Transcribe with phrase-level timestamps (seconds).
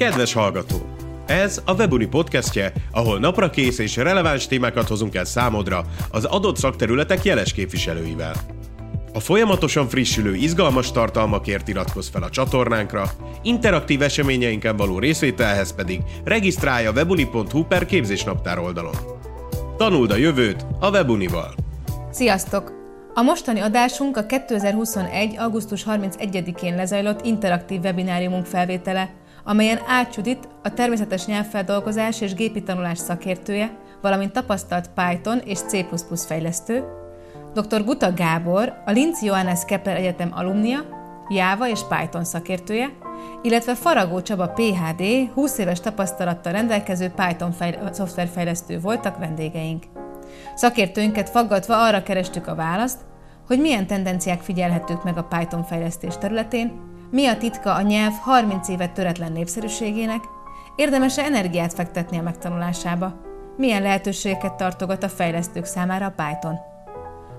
[0.00, 0.76] Kedves hallgató!
[1.26, 6.56] Ez a Webuni podcastje, ahol napra kész és releváns témákat hozunk el számodra az adott
[6.56, 8.34] szakterületek jeles képviselőivel.
[9.14, 13.10] A folyamatosan frissülő, izgalmas tartalmakért iratkozz fel a csatornánkra,
[13.42, 18.94] interaktív eseményeinken való részvételhez pedig regisztrálj a webuni.hu per képzésnaptár oldalon.
[19.76, 21.54] Tanuld a jövőt a Webunival!
[22.10, 22.72] Sziasztok!
[23.14, 25.36] A mostani adásunk a 2021.
[25.38, 29.19] augusztus 31-én lezajlott interaktív webináriumunk felvétele,
[29.50, 33.70] amelyen Ács Judit, a természetes nyelvfeldolgozás és gépi tanulás szakértője,
[34.02, 35.84] valamint tapasztalt Python és C++
[36.26, 36.84] fejlesztő,
[37.54, 37.84] dr.
[37.84, 40.78] Guta Gábor, a Linz Johannes Kepler Egyetem alumnia,
[41.28, 42.90] Java és Python szakértője,
[43.42, 49.84] illetve Faragó Csaba PHD 20 éves tapasztalattal rendelkező Python fejl- szoftverfejlesztő voltak vendégeink.
[50.54, 52.98] Szakértőinket faggatva arra kerestük a választ,
[53.46, 58.68] hogy milyen tendenciák figyelhetők meg a Python fejlesztés területén, mi a titka a nyelv 30
[58.68, 60.24] évet töretlen népszerűségének,
[60.76, 63.20] érdemes-e energiát fektetni a megtanulásába,
[63.56, 66.58] milyen lehetőségeket tartogat a fejlesztők számára a Python.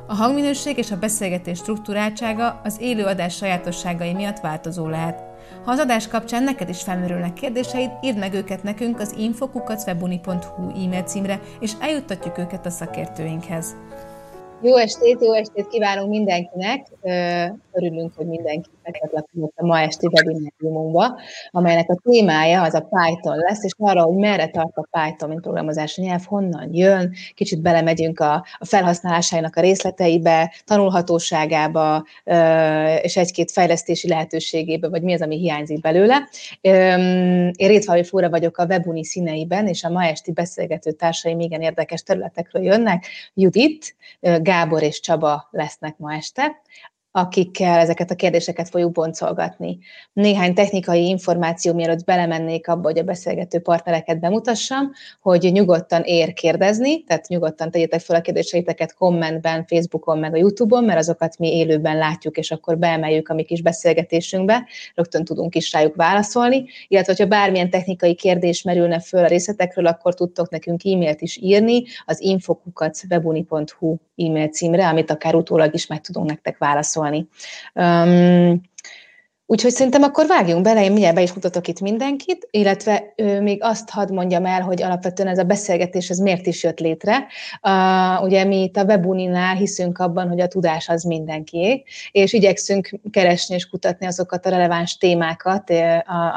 [0.07, 5.23] A hangminőség és a beszélgetés struktúráltsága az élő adás sajátosságai miatt változó lehet.
[5.65, 11.03] Ha az adás kapcsán neked is felmerülnek kérdéseid, írd meg őket nekünk az infokukacwebuni.hu e-mail
[11.03, 13.75] címre, és eljuttatjuk őket a szakértőinkhez.
[14.61, 16.87] Jó estét, jó estét kívánunk mindenkinek.
[17.71, 23.63] Örülünk, hogy mindenki megcsatlakozott a ma esti webináriumunkba, amelynek a témája az a Python lesz,
[23.63, 28.45] és arra, hogy merre tart a Python, mint programozási nyelv, honnan jön, kicsit belemegyünk a,
[28.57, 32.05] a felhasználásainak a részleteibe, tanulhatóságába,
[33.01, 36.29] és egy-két fejlesztési lehetőségébe, vagy mi az, ami hiányzik belőle.
[36.61, 42.03] Én Rétfalvi Flóra vagyok a Webuni színeiben, és a ma esti beszélgető társaim igen érdekes
[42.03, 43.05] területekről jönnek.
[43.33, 46.61] Judit, Gábor és Csaba lesznek ma este
[47.11, 49.79] akikkel ezeket a kérdéseket fogjuk boncolgatni.
[50.13, 57.03] Néhány technikai információ, mielőtt belemennék abba, hogy a beszélgető partnereket bemutassam, hogy nyugodtan ér kérdezni,
[57.03, 61.97] tehát nyugodtan tegyétek fel a kérdéseiteket kommentben, Facebookon, meg a YouTube-on, mert azokat mi élőben
[61.97, 67.37] látjuk, és akkor beemeljük a mi kis beszélgetésünkbe, rögtön tudunk is rájuk válaszolni, illetve hogyha
[67.37, 73.95] bármilyen technikai kérdés merülne föl a részletekről, akkor tudtok nekünk e-mailt is írni az infokukacwebuni.hu
[74.15, 76.99] e-mail címre, amit akár utólag is meg tudunk nektek válaszolni.
[77.75, 78.61] Um,
[79.51, 83.63] Úgyhogy szerintem akkor vágjunk bele, én mindjárt be is mutatok itt mindenkit, illetve ö, még
[83.63, 87.27] azt hadd mondjam el, hogy alapvetően ez a beszélgetés ez miért is jött létre.
[87.61, 92.89] Uh, ugye mi itt a Webuninál hiszünk abban, hogy a tudás az mindenkié, és igyekszünk
[93.11, 95.71] keresni és kutatni azokat a releváns témákat,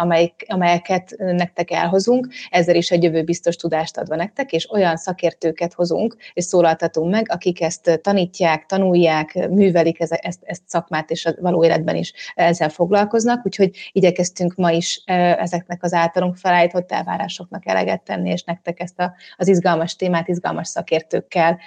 [0.01, 6.17] amelyik, amelyeket nektek elhozunk, ezzel is egy jövőbiztos tudást adva nektek, és olyan szakértőket hozunk
[6.33, 11.65] és szólaltatunk meg, akik ezt tanítják, tanulják, művelik ezt, ezt, ezt szakmát, és a való
[11.65, 15.03] életben is ezzel foglalkoznak foglalkoznak, úgyhogy igyekeztünk ma is
[15.39, 20.69] ezeknek az általunk felállított elvárásoknak eleget tenni, és nektek ezt a, az izgalmas témát izgalmas
[20.69, 21.59] szakértőkkel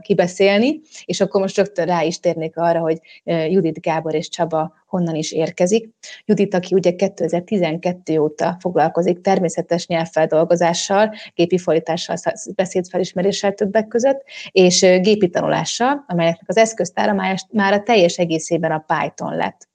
[0.00, 0.80] kibeszélni.
[1.04, 5.32] És akkor most rögtön rá is térnék arra, hogy Judit Gábor és Csaba honnan is
[5.32, 5.88] érkezik.
[6.24, 12.16] Judit, aki ugye 2012 óta foglalkozik természetes nyelvfeldolgozással, gépi fordítással,
[12.54, 17.12] beszédfelismeréssel többek között, és gépi tanulással, amelyeknek az eszköztára
[17.50, 19.68] már a teljes egészében a Python lett.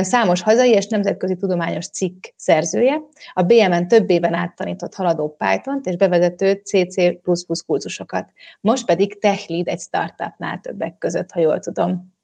[0.00, 3.00] Számos hazai és nemzetközi tudományos cikk szerzője,
[3.32, 7.20] a BMN több éven át tanított haladó Python-t és bevezető CC++
[7.66, 8.32] kurzusokat.
[8.60, 12.16] Most pedig tech egy startupnál többek között, ha jól tudom.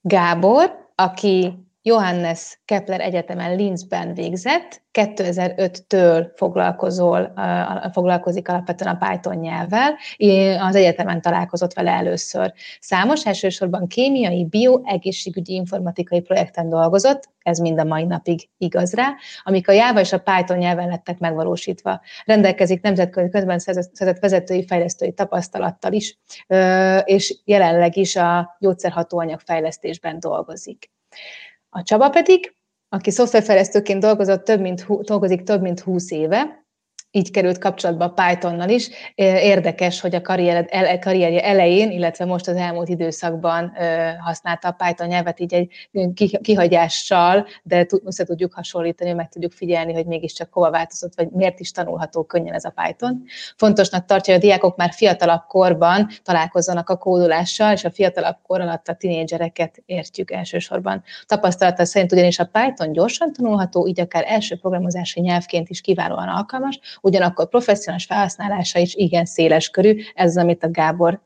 [0.00, 7.32] Gábor, aki Johannes Kepler Egyetemen Linzben végzett, 2005-től foglalkozol,
[7.92, 9.96] foglalkozik alapvetően a Python nyelvvel,
[10.60, 12.52] az egyetemen találkozott vele először.
[12.80, 19.14] Számos elsősorban kémiai, bio, egészségügyi, informatikai projekten dolgozott, ez mind a mai napig igaz rá,
[19.42, 22.00] amik a Java és a Python nyelven lettek megvalósítva.
[22.24, 26.18] Rendelkezik nemzetközi közben szerzett vezetői fejlesztői tapasztalattal is,
[27.04, 30.90] és jelenleg is a gyógyszerhatóanyag fejlesztésben dolgozik.
[31.76, 32.56] A Csaba pedig,
[32.88, 36.65] aki szoftverfejlesztőként dolgozott több mint, dolgozik több mint 20 éve,
[37.16, 38.88] így került kapcsolatba Pythonnal is.
[39.14, 43.72] Érdekes, hogy a karrier, ele, karrierje elején, illetve most az elmúlt időszakban
[44.18, 45.70] használta a Python nyelvet így egy
[46.42, 51.70] kihagyással, de össze tudjuk hasonlítani, meg tudjuk figyelni, hogy mégiscsak hova változott, vagy miért is
[51.70, 53.24] tanulható könnyen ez a Python.
[53.56, 58.60] Fontosnak tartja, hogy a diákok már fiatalabb korban találkozzanak a kódolással, és a fiatalabb kor
[58.60, 61.02] alatt a tinédzsereket értjük elsősorban.
[61.26, 66.78] Tapasztalata szerint ugyanis a Python gyorsan tanulható, így akár első programozási nyelvként is kiválóan alkalmas,
[67.06, 71.20] ugyanakkor professzionális felhasználása is igen széles körű, ez az, amit a Gábor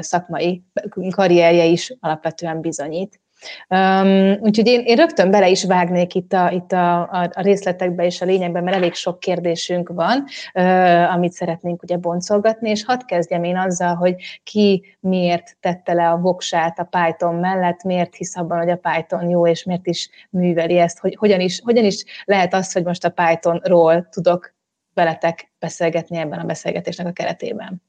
[0.00, 0.62] szakmai
[1.10, 3.20] karrierje is alapvetően bizonyít.
[3.68, 8.20] Um, úgyhogy én, én rögtön bele is vágnék itt, a, itt a, a, részletekbe és
[8.20, 10.24] a lényegbe, mert elég sok kérdésünk van,
[10.54, 16.10] uh, amit szeretnénk ugye boncolgatni, és hadd kezdjem én azzal, hogy ki miért tette le
[16.10, 20.10] a voksát a Python mellett, miért hisz abban, hogy a Python jó, és miért is
[20.30, 24.55] műveli ezt, hogy hogyan is, hogyan is lehet az, hogy most a Pythonról tudok
[24.96, 27.82] veletek beszélgetni ebben a beszélgetésnek a keretében.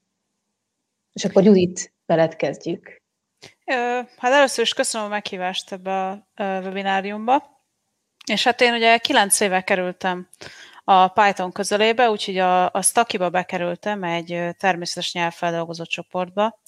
[1.14, 3.02] És akkor Judit, veled kezdjük.
[4.18, 7.64] Hát először is köszönöm a meghívást ebbe a webináriumba.
[8.32, 10.30] És hát én ugye kilenc éve kerültem
[10.84, 16.62] a Python közelébe, úgyhogy a, a Stakiba bekerültem egy természetes nyelvfeldolgozó csoportba.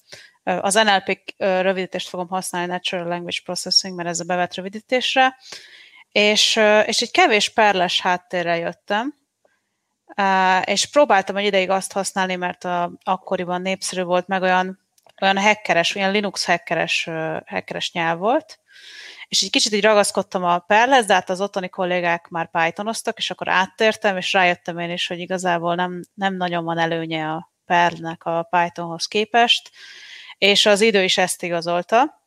[0.44, 5.36] Az NLP rövidítést fogom használni, Natural Language Processing, mert ez a bevett rövidítésre.
[6.12, 6.56] És,
[6.86, 9.19] és egy kevés perles háttérre jöttem,
[10.64, 14.80] és próbáltam egy ideig azt használni, mert a, akkoriban népszerű volt, meg olyan
[15.22, 17.10] olyan hackeres, olyan Linux hackeres,
[17.46, 18.60] hackeres nyelv volt,
[19.28, 23.32] és egy kicsit így ragaszkodtam a Perlhez, de hát az otthoni kollégák már Pythonoztak, és
[23.32, 28.26] akkor áttértem, és rájöttem én is, hogy igazából nem, nem nagyon van előnye a Perlnek
[28.26, 29.72] a Pythonhoz képest,
[30.38, 32.24] és az idő is ezt igazolta.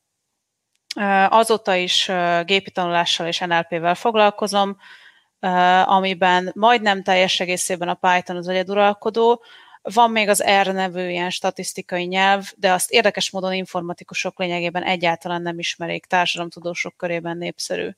[1.28, 2.10] Azóta is
[2.44, 4.76] gépi tanulással és NLP-vel foglalkozom,
[5.84, 9.42] amiben majdnem teljes egészében a Python az egyeduralkodó,
[9.82, 15.42] van még az R nevű ilyen statisztikai nyelv, de azt érdekes módon informatikusok lényegében egyáltalán
[15.42, 17.90] nem ismerik, társadalomtudósok körében népszerű.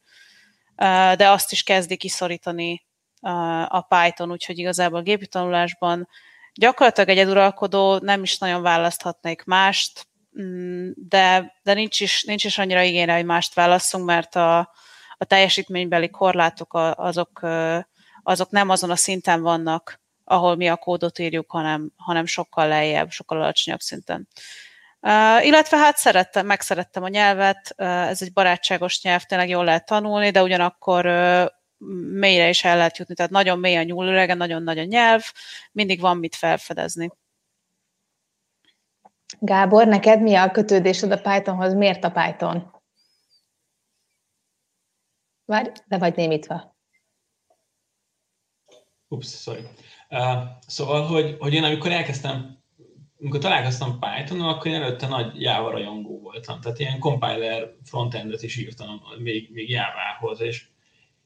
[1.16, 2.84] De azt is kezdi kiszorítani
[3.68, 6.08] a Python, úgyhogy igazából a gépi tanulásban
[6.54, 10.06] gyakorlatilag egyeduralkodó, nem is nagyon választhatnék mást,
[10.40, 14.70] mm, de, de nincs, is, nincs is annyira igényre, hogy mást válasszunk, mert a,
[15.16, 17.40] a teljesítménybeli korlátok azok,
[18.22, 23.10] azok nem azon a szinten vannak, ahol mi a kódot írjuk, hanem, hanem sokkal lejjebb,
[23.10, 24.28] sokkal alacsonyabb szinten.
[25.00, 29.86] Uh, illetve hát szerettem, megszerettem a nyelvet, uh, ez egy barátságos nyelv, tényleg jól lehet
[29.86, 31.44] tanulni, de ugyanakkor uh,
[32.12, 35.22] mélyre is el lehet jutni, tehát nagyon mély a nyúlürege, nagyon nagy a nyelv,
[35.72, 37.10] mindig van mit felfedezni.
[39.38, 41.74] Gábor, neked mi a kötődésed a Pythonhoz?
[41.74, 42.73] Miért a Python?
[45.44, 46.76] Várj, de vagy némítva.
[49.08, 49.60] Ups, sorry.
[50.10, 52.62] Uh, szóval, hogy, hogy én amikor elkezdtem,
[53.20, 56.60] amikor találkoztam Python-on, akkor én előtte nagy Java rajongó voltam.
[56.60, 60.66] Tehát ilyen compiler frontendet is írtam még, még Java-hoz, és,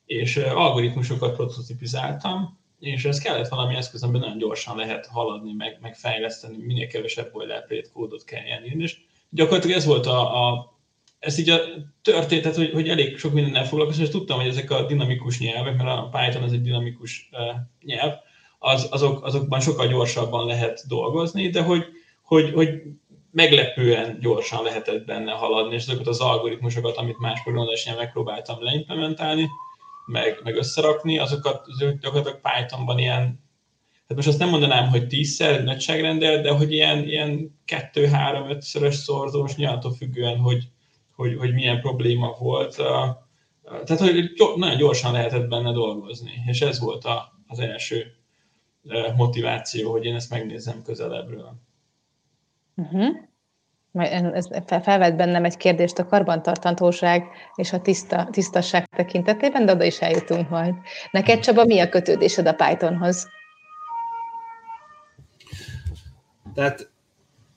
[0.05, 5.97] és algoritmusokat prototipizáltam, és ez kellett valami eszköz, amiben nagyon gyorsan lehet haladni, meg, meg
[6.57, 9.01] minél kevesebb boilerplate kódot kell írni, és
[9.31, 10.78] gyakorlatilag ez volt a, a
[11.19, 11.61] ez így a
[12.03, 15.89] történet, hogy, hogy elég sok mindennel foglalkozom, és tudtam, hogy ezek a dinamikus nyelvek, mert
[15.89, 18.13] a Python ez egy dinamikus uh, nyelv,
[18.59, 21.85] az, azok, azokban sokkal gyorsabban lehet dolgozni, de hogy,
[22.23, 22.83] hogy, hogy
[23.31, 29.49] meglepően gyorsan lehetett benne haladni, és azokat az algoritmusokat, amit más programozás megpróbáltam leimplementálni,
[30.07, 31.67] meg, meg összerakni, azokat
[32.01, 33.21] gyakorlatilag Pythonban ilyen,
[34.09, 38.95] hát most azt nem mondanám, hogy tízszer nagyságrendel, de hogy ilyen, ilyen kettő, három, ötszörös
[38.95, 40.69] szorzós, nyilván függően, hogy,
[41.19, 42.77] hogy, hogy milyen probléma volt.
[43.85, 48.15] Tehát, hogy nagyon gyorsan lehetett benne dolgozni, és ez volt a, az első
[49.17, 51.55] motiváció, hogy én ezt megnézem közelebbről.
[52.75, 53.17] Uh-huh.
[54.35, 54.49] Ez
[54.83, 60.49] felvet bennem egy kérdést a karbantartantóság és a tiszta, tisztasság tekintetében, de oda is eljutunk
[60.49, 60.75] majd.
[61.11, 63.29] Neked, Csaba, mi a kötődésed a Pythonhoz?
[66.55, 66.91] Tehát,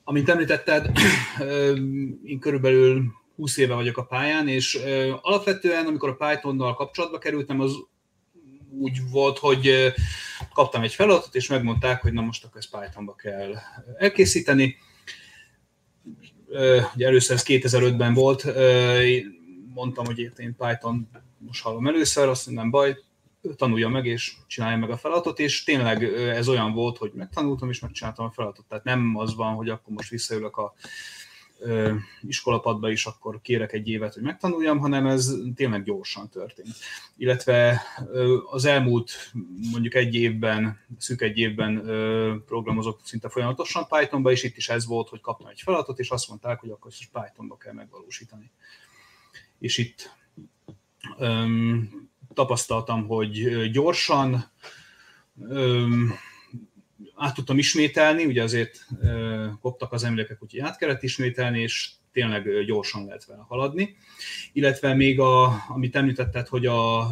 [0.04, 0.90] amint említetted,
[2.32, 4.78] én körülbelül 20 éve vagyok a pályán, és
[5.20, 7.72] alapvetően, amikor a Pythonnal kapcsolatba kerültem, az
[8.70, 9.92] úgy volt, hogy
[10.54, 13.54] kaptam egy feladatot, és megmondták, hogy na most akkor ezt Pythonba kell
[13.98, 14.76] elkészíteni.
[16.94, 18.46] Ugye először ez 2005-ben volt,
[19.74, 21.08] mondtam, hogy én Python
[21.38, 22.98] most hallom először, azt nem baj,
[23.56, 27.80] tanulja meg és csinálja meg a feladatot, és tényleg ez olyan volt, hogy megtanultam és
[27.80, 28.66] megcsináltam a feladatot.
[28.68, 30.74] Tehát nem az van, hogy akkor most visszaülök a
[32.22, 36.74] iskolapadba is akkor kérek egy évet, hogy megtanuljam, hanem ez tényleg gyorsan történt.
[37.16, 37.82] Illetve
[38.50, 39.32] az elmúlt
[39.70, 41.82] mondjuk egy évben, szűk egy évben
[42.46, 46.28] programozok szinte folyamatosan Pythonba, és itt is ez volt, hogy kaptam egy feladatot, és azt
[46.28, 48.50] mondták, hogy akkor ezt Pythonba kell megvalósítani.
[49.58, 50.16] És itt
[51.18, 54.50] um, tapasztaltam, hogy gyorsan,
[55.34, 56.12] um,
[57.16, 58.86] át tudtam ismételni, ugye azért
[59.60, 63.96] koptak az emlékek, úgyhogy át kellett ismételni, és tényleg gyorsan lehet vele haladni.
[64.52, 67.10] Illetve még, a, amit említetted, hogy a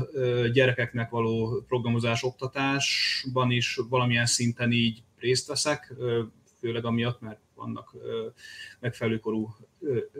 [0.52, 5.92] gyerekeknek való programozás oktatásban is valamilyen szinten így részt veszek,
[6.58, 7.94] főleg amiatt, mert vannak
[8.80, 9.56] megfelelő korú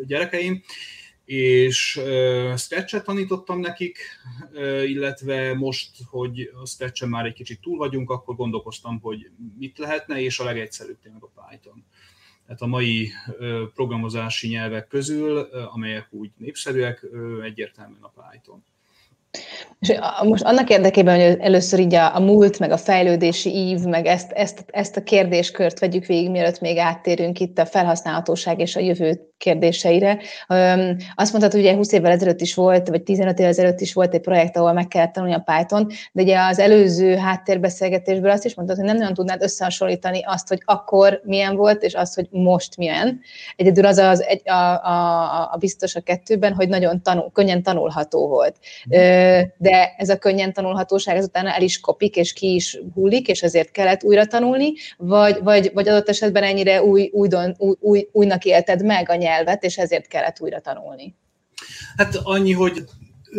[0.06, 0.62] gyerekeim,
[1.30, 2.00] és
[2.56, 3.98] Scratch-et tanítottam nekik,
[4.86, 10.20] illetve most, hogy a scratch már egy kicsit túl vagyunk, akkor gondolkoztam, hogy mit lehetne,
[10.20, 11.84] és a legegyszerűbb tényleg a Python.
[12.46, 13.10] Tehát a mai
[13.74, 15.38] programozási nyelvek közül,
[15.72, 17.06] amelyek úgy népszerűek,
[17.42, 18.64] egyértelműen a Python.
[19.80, 24.06] És most annak érdekében, hogy először így a, a múlt, meg a fejlődési ív, meg
[24.06, 28.80] ezt, ezt, ezt a kérdéskört vegyük végig, mielőtt még áttérünk itt a felhasználhatóság és a
[28.80, 30.18] jövő kérdéseire.
[31.14, 34.14] Azt mondtad, hogy ugye 20 évvel ezelőtt is volt, vagy 15 évvel ezelőtt is volt
[34.14, 38.54] egy projekt, ahol meg kellett tanulni a Python, de ugye az előző háttérbeszélgetésből azt is
[38.54, 42.76] mondtad, hogy nem nagyon tudnád összehasonlítani azt, hogy akkor milyen volt, és azt, hogy most
[42.76, 43.20] milyen.
[43.56, 48.28] Egyedül az, az egy, a, a, a biztos a kettőben, hogy nagyon tanul, könnyen tanulható
[48.28, 48.56] volt.
[49.56, 53.70] De ez a könnyen tanulhatóság ezután el is kopik, és ki is hullik, és ezért
[53.70, 58.84] kellett újra tanulni, vagy, vagy, vagy adott esetben ennyire új, újdon, új, új, újnak élted
[58.84, 61.14] meg a nyelv nyelvet, és ezért kellett újra tanulni.
[61.96, 62.84] Hát annyi, hogy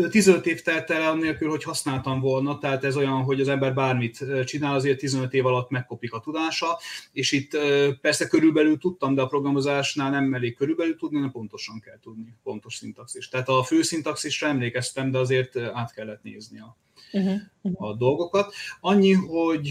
[0.10, 4.26] 15 év telt el annélkül, hogy használtam volna, tehát ez olyan, hogy az ember bármit
[4.46, 6.80] csinál, azért 15 év alatt megkopik a tudása,
[7.12, 7.58] és itt
[8.02, 12.76] persze körülbelül tudtam, de a programozásnál nem elég körülbelül tudni, hanem pontosan kell tudni, pontos
[12.76, 13.30] szintaxis.
[13.30, 16.78] Tehát a fő szintaxisra emlékeztem, de azért át kellett nézni a,
[17.12, 17.90] uh-huh, uh-huh.
[17.90, 18.54] a dolgokat.
[18.80, 19.70] Annyi, hogy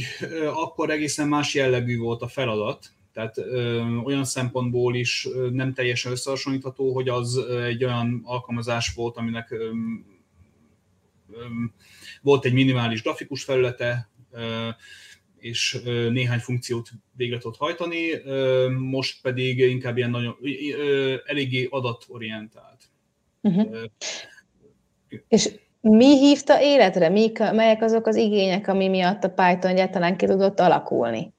[0.52, 6.92] akkor egészen más jellegű volt a feladat, tehát ö, olyan szempontból is nem teljesen összehasonlítható,
[6.92, 7.36] hogy az
[7.66, 9.70] egy olyan alkalmazás volt, aminek ö,
[11.32, 11.44] ö,
[12.22, 14.68] volt egy minimális grafikus felülete, ö,
[15.38, 18.22] és néhány funkciót végre tudott hajtani,
[18.78, 20.36] most pedig inkább ilyen nagyon,
[21.26, 22.82] eléggé adatorientált.
[23.40, 23.76] Uh-huh.
[25.28, 25.50] És
[25.80, 27.08] mi hívta életre?
[27.08, 31.32] Mik, melyek azok az igények, ami miatt a Python egyáltalán ki tudott alakulni?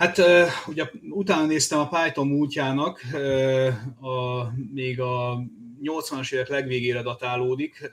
[0.00, 0.22] Hát
[0.66, 3.00] ugye utána néztem a Python múltjának,
[4.00, 5.42] a, még a
[5.82, 7.90] 80-as évek legvégére datálódik,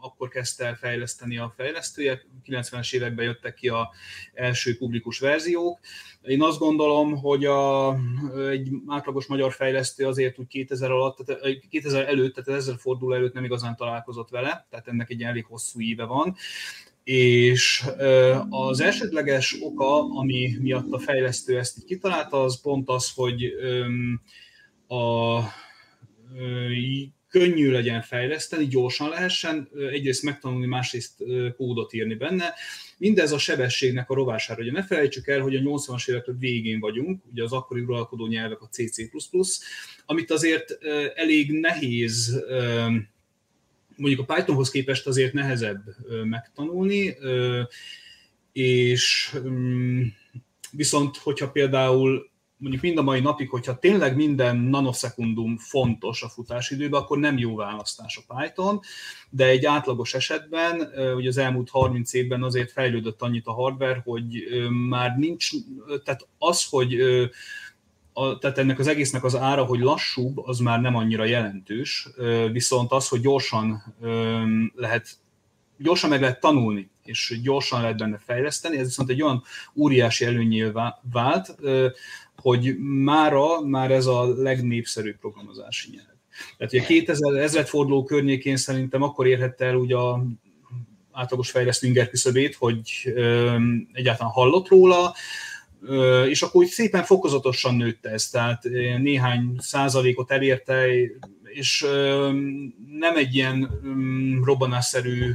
[0.00, 3.90] akkor kezdte el fejleszteni a fejlesztője, 90-es években jöttek ki a
[4.32, 5.80] első publikus verziók.
[6.22, 7.94] Én azt gondolom, hogy a,
[8.50, 13.14] egy átlagos magyar fejlesztő azért úgy 2000 alatt, tehát 2000 előtt, tehát az 1000 forduló
[13.14, 16.36] előtt nem igazán találkozott vele, tehát ennek egy elég hosszú éve van
[17.06, 17.84] és
[18.48, 23.52] az elsődleges oka, ami miatt a fejlesztő ezt így kitalálta, az pont az, hogy
[24.88, 25.40] a
[27.28, 31.22] könnyű legyen fejleszteni, gyorsan lehessen egyrészt megtanulni, másrészt
[31.56, 32.54] kódot írni benne.
[32.98, 34.62] Mindez a sebességnek a rovására.
[34.62, 38.60] Ugye ne felejtsük el, hogy a 80-as évek végén vagyunk, ugye az akkori uralkodó nyelvek
[38.60, 39.10] a CC++,
[40.06, 40.78] amit azért
[41.14, 42.44] elég nehéz
[43.96, 45.82] mondjuk a Pythonhoz képest azért nehezebb
[46.24, 47.16] megtanulni,
[48.52, 50.02] és mm,
[50.70, 57.00] viszont, hogyha például mondjuk mind a mai napig, hogyha tényleg minden nanoszekundum fontos a futásidőben,
[57.00, 58.80] akkor nem jó választás a Python,
[59.30, 64.44] de egy átlagos esetben, ugye az elmúlt 30 évben azért fejlődött annyit a hardware, hogy
[64.88, 65.50] már nincs,
[66.04, 66.96] tehát az, hogy
[68.18, 72.08] a, tehát ennek az egésznek az ára, hogy lassúbb, az már nem annyira jelentős,
[72.52, 73.94] viszont az, hogy gyorsan
[74.74, 75.08] lehet,
[75.78, 79.42] gyorsan meg lehet tanulni, és gyorsan lehet benne fejleszteni, ez viszont egy olyan
[79.74, 81.54] óriási előnyél vált,
[82.36, 86.16] hogy mára már ez a legnépszerűbb programozási nyelv.
[86.56, 90.24] Tehát ugye 2000 ezredforduló környékén szerintem akkor érhette el ugye a
[91.12, 93.14] átlagos fejlesztő küszöbét, hogy
[93.92, 95.14] egyáltalán hallott róla,
[96.28, 98.62] és akkor úgy szépen fokozatosan nőtt ez, tehát
[98.98, 100.86] néhány százalékot elérte,
[101.44, 101.86] és
[102.90, 103.80] nem egy ilyen
[104.44, 105.32] robbanásszerű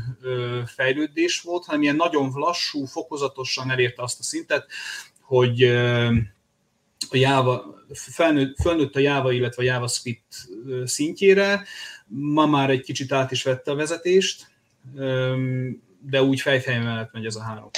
[0.65, 4.65] fejlődés volt, hanem ilyen nagyon lassú, fokozatosan elérte azt a szintet,
[5.21, 5.63] hogy
[7.10, 10.50] a Java, felnőtt, felnőtt a Java, illetve a JavaScript
[10.86, 11.63] szintjére,
[12.07, 14.48] ma már egy kicsit át is vette a vezetést,
[16.10, 17.69] de úgy fejfej mellett megy ez a három.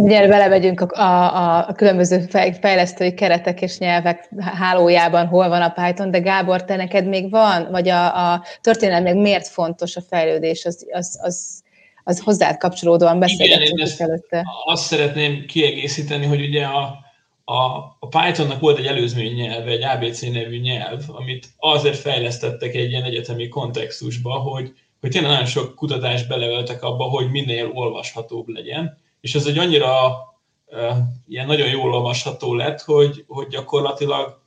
[0.00, 2.20] Ugye belemegyünk a, a, a különböző
[2.60, 7.68] fejlesztői keretek és nyelvek hálójában, hol van a Python, de Gábor, te neked még van,
[7.70, 11.62] vagy a, a történelemnek miért fontos a fejlődés, az, az, az,
[12.04, 14.46] az hozzád kapcsolódóan beszélgetünk előtte.
[14.64, 16.98] Azt szeretném kiegészíteni, hogy ugye a,
[17.44, 17.54] a,
[17.98, 23.04] a Pythonnak volt egy előzmény nyelv, egy ABC nevű nyelv, amit azért fejlesztettek egy ilyen
[23.04, 29.34] egyetemi kontextusba, hogy hogy tényleg nagyon sok kutatást beleöltek abba, hogy minél olvashatóbb legyen, és
[29.34, 30.18] ez egy annyira
[30.66, 30.96] uh,
[31.28, 34.38] ilyen nagyon jól olvasható lett, hogy, hogy gyakorlatilag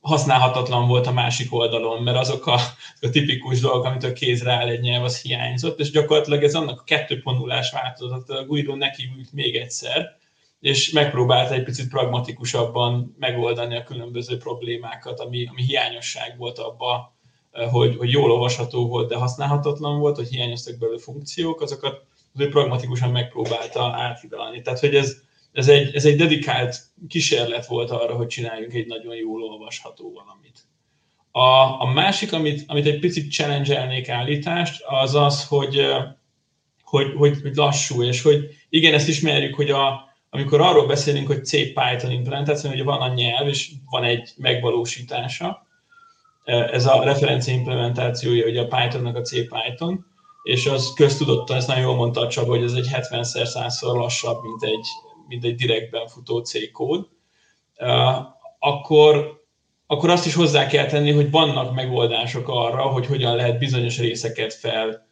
[0.00, 2.60] használhatatlan volt a másik oldalon, mert azok a,
[3.00, 6.80] a tipikus dolgok, amit a kézre áll egy nyelv, az hiányzott, és gyakorlatilag ez annak
[6.80, 10.16] a kettőponulás változat, a Guido nekiült még egyszer,
[10.60, 17.16] és megpróbálta egy picit pragmatikusabban megoldani a különböző problémákat, ami, ami hiányosság volt abba
[17.70, 22.48] hogy, hogy jól olvasható volt, de használhatatlan volt, hogy hiányoztak belőle funkciók, azokat az ő
[22.48, 24.62] pragmatikusan megpróbálta áthidalni.
[24.62, 25.16] Tehát, hogy ez,
[25.52, 30.66] ez, egy, ez egy dedikált kísérlet volt arra, hogy csináljunk egy nagyon jól olvasható valamit.
[31.30, 35.86] A, a másik, amit, amit egy picit challenge állítást, az az, hogy,
[36.82, 41.44] hogy, hogy, hogy lassú, és hogy igen, ezt ismerjük, hogy a, amikor arról beszélünk, hogy
[41.44, 45.66] C Python implementáció, hogy van a nyelv, és van egy megvalósítása,
[46.44, 50.06] ez a referencia implementációja ugye a Pythonnak a C Python,
[50.48, 54.42] és az köztudottan, ezt nagyon jól mondta a Csaba, hogy ez egy 70-szer, 100-szor lassabb,
[54.42, 54.86] mint egy,
[55.26, 57.08] mint egy direktben futó C kód,
[58.58, 59.42] akkor,
[59.86, 64.54] akkor azt is hozzá kell tenni, hogy vannak megoldások arra, hogy hogyan lehet bizonyos részeket
[64.54, 65.06] fel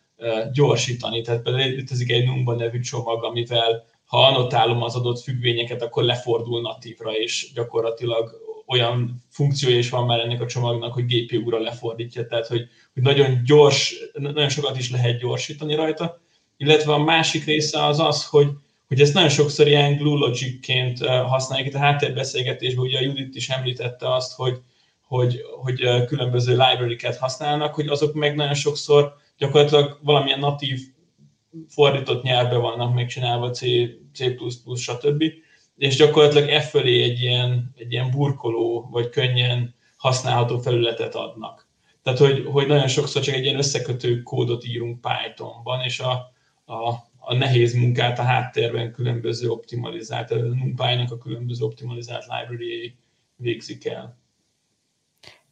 [0.52, 1.20] gyorsítani.
[1.20, 6.60] Tehát például létezik egy Numba nevű csomag, amivel ha annotálom az adott függvényeket, akkor lefordul
[6.60, 8.30] natívra, és gyakorlatilag
[8.66, 13.42] olyan funkciója is van már ennek a csomagnak, hogy GPU-ra lefordítja, tehát hogy, hogy nagyon
[13.44, 16.20] gyors, nagyon sokat is lehet gyorsítani rajta.
[16.56, 18.48] Illetve a másik része az az, hogy,
[18.88, 21.68] hogy ezt nagyon sokszor ilyen glue logic-ként használják.
[21.68, 24.60] Itt a háttérbeszélgetésben ugye a Judit is említette azt, hogy,
[25.02, 30.80] hogy, hogy különböző library-ket használnak, hogy azok meg nagyon sokszor gyakorlatilag valamilyen natív
[31.68, 33.60] fordított nyelvbe vannak megcsinálva, C,
[34.14, 34.24] C++,
[34.76, 35.24] stb.
[35.76, 41.66] És gyakorlatilag e fölé egy ilyen, egy ilyen burkoló, vagy könnyen használható felületet adnak.
[42.02, 46.32] Tehát, hogy, hogy nagyon sokszor csak egy ilyen összekötő kódot írunk Pythonban, és a,
[46.64, 52.96] a, a nehéz munkát a háttérben különböző optimalizált, a NumPy-nak a különböző optimalizált library
[53.36, 54.18] végzik el.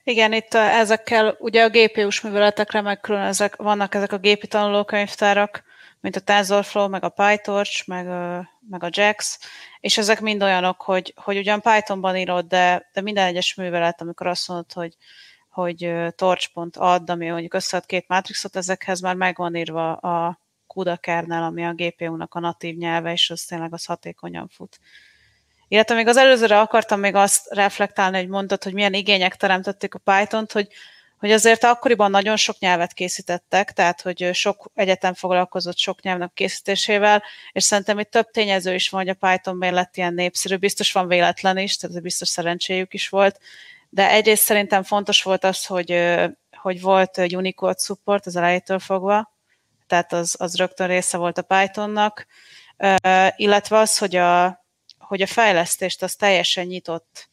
[0.04, 5.64] Igen, itt ezekkel ugye a GPU-s műveletekre meg külön ezek, vannak ezek a gépi tanulókönyvtárak,
[6.04, 8.06] mint a TensorFlow, meg a PyTorch, meg,
[8.70, 9.38] meg a JAX,
[9.80, 14.26] és ezek mind olyanok, hogy, hogy ugyan Pythonban írod, de, de minden egyes művelet, amikor
[14.26, 14.96] azt mondod, hogy,
[15.48, 21.64] hogy torch.add, ami mondjuk összead két mátrixot, ezekhez már megvan írva a CUDA kernel, ami
[21.64, 24.78] a GPU-nak a natív nyelve, és az tényleg az hatékonyan fut.
[25.68, 29.98] Illetve még az előzőre akartam még azt reflektálni, hogy mondtad, hogy milyen igények teremtették a
[29.98, 30.68] Python-t, hogy
[31.18, 37.22] hogy azért akkoriban nagyon sok nyelvet készítettek, tehát hogy sok egyetem foglalkozott sok nyelvnek készítésével,
[37.52, 40.92] és szerintem itt több tényező is van, hogy a Python miért lett ilyen népszerű, biztos
[40.92, 43.40] van véletlen is, tehát biztos szerencséjük is volt,
[43.88, 46.14] de egyrészt szerintem fontos volt az, hogy,
[46.56, 49.32] hogy volt Unicode support az elejétől fogva,
[49.86, 52.26] tehát az, az rögtön része volt a Pythonnak,
[53.36, 54.64] illetve az, hogy a,
[54.98, 57.28] hogy a fejlesztést az teljesen nyitott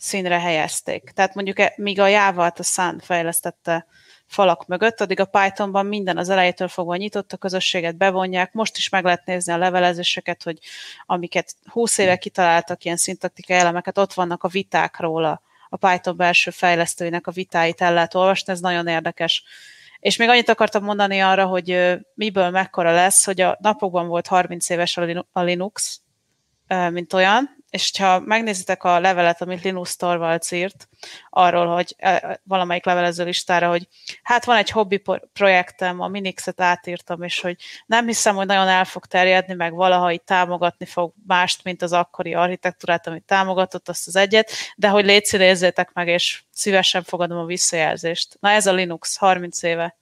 [0.00, 1.10] színre helyezték.
[1.14, 3.86] Tehát mondjuk e, míg a Java-t a Sun fejlesztette
[4.26, 8.88] falak mögött, addig a Pythonban minden az elejétől fogva nyitott, a közösséget bevonják, most is
[8.88, 10.58] meg lehet nézni a levelezéseket, hogy
[11.06, 16.50] amiket 20 éve kitaláltak, ilyen szintaktikai elemeket, ott vannak a viták róla, a Python belső
[16.50, 19.44] fejlesztőinek a vitáit el lehet olvasni, ez nagyon érdekes.
[19.98, 24.68] És még annyit akartam mondani arra, hogy miből mekkora lesz, hogy a napokban volt 30
[24.68, 24.96] éves
[25.32, 26.00] a Linux,
[26.90, 30.88] mint olyan, és ha megnézitek a levelet, amit Linus Torvalds írt,
[31.30, 31.96] arról, hogy
[32.42, 33.88] valamelyik levelező listára, hogy
[34.22, 35.02] hát van egy hobbi
[35.32, 37.56] projektem, a Minixet átírtam, és hogy
[37.86, 41.92] nem hiszem, hogy nagyon el fog terjedni, meg valaha itt támogatni fog mást, mint az
[41.92, 47.44] akkori architektúrát, amit támogatott, azt az egyet, de hogy létszínézzétek meg, és szívesen fogadom a
[47.44, 48.36] visszajelzést.
[48.40, 49.96] Na ez a Linux, 30 éve.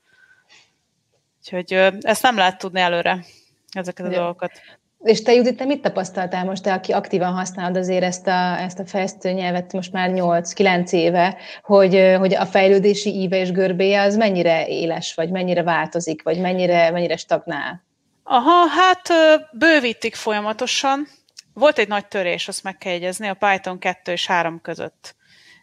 [1.38, 3.24] Úgyhogy ezt nem lehet tudni előre,
[3.70, 4.61] ezeket a dolgokat.
[4.99, 8.79] És te, Judit, te mit tapasztaltál most, te, aki aktívan használod azért ezt a, ezt
[8.79, 14.17] a fejlesztő nyelvet most már 8-9 éve, hogy, hogy a fejlődési íve és görbéje az
[14.17, 17.87] mennyire éles, vagy mennyire változik, vagy mennyire, mennyire stagnál?
[18.23, 19.09] Aha, hát
[19.53, 21.09] bővítik folyamatosan.
[21.55, 25.17] Volt egy nagy törés, azt meg kell jegyezni, a Python 2 és 3 között.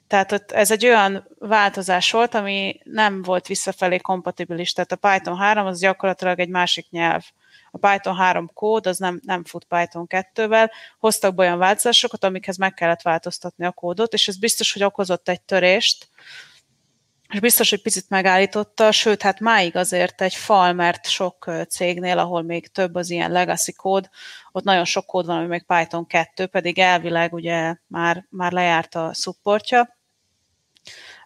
[0.08, 4.74] Tehát ez egy olyan változás volt, ami nem volt visszafelé kompatibilis.
[4.74, 7.24] Tehát a Python 3 az gyakorlatilag egy másik nyelv
[7.75, 12.57] a Python 3 kód az nem, nem fut Python 2-vel, hoztak be olyan változásokat, amikhez
[12.57, 16.09] meg kellett változtatni a kódot, és ez biztos, hogy okozott egy törést,
[17.29, 22.41] és biztos, hogy picit megállította, sőt, hát máig azért egy fal, mert sok cégnél, ahol
[22.41, 24.09] még több az ilyen legacy kód,
[24.51, 28.95] ott nagyon sok kód van, ami még Python 2, pedig elvileg ugye már, már lejárt
[28.95, 29.97] a supportja.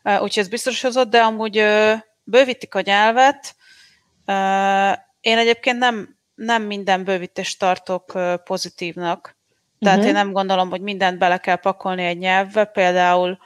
[0.03, 1.63] Úgyhogy ez biztos hozott, de amúgy
[2.23, 3.55] bővítik a nyelvet.
[5.19, 9.38] Én egyébként nem, nem minden bővítést tartok pozitívnak.
[9.80, 10.13] Tehát uh-huh.
[10.13, 12.65] én nem gondolom, hogy mindent bele kell pakolni egy nyelvbe.
[12.65, 13.38] Például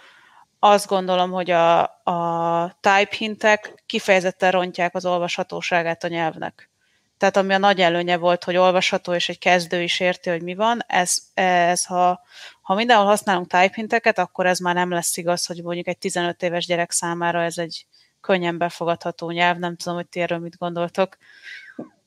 [0.59, 6.69] azt gondolom, hogy a, a type hintek kifejezetten rontják az olvashatóságát a nyelvnek.
[7.17, 10.55] Tehát ami a nagy előnye volt, hogy olvasható, és egy kezdő is érti, hogy mi
[10.55, 12.21] van, ez, ez ha,
[12.61, 16.43] ha mindenhol használunk type hinteket, akkor ez már nem lesz igaz, hogy mondjuk egy 15
[16.43, 17.85] éves gyerek számára ez egy
[18.21, 19.57] könnyen befogadható nyelv.
[19.57, 21.17] Nem tudom, hogy ti erről mit gondoltok.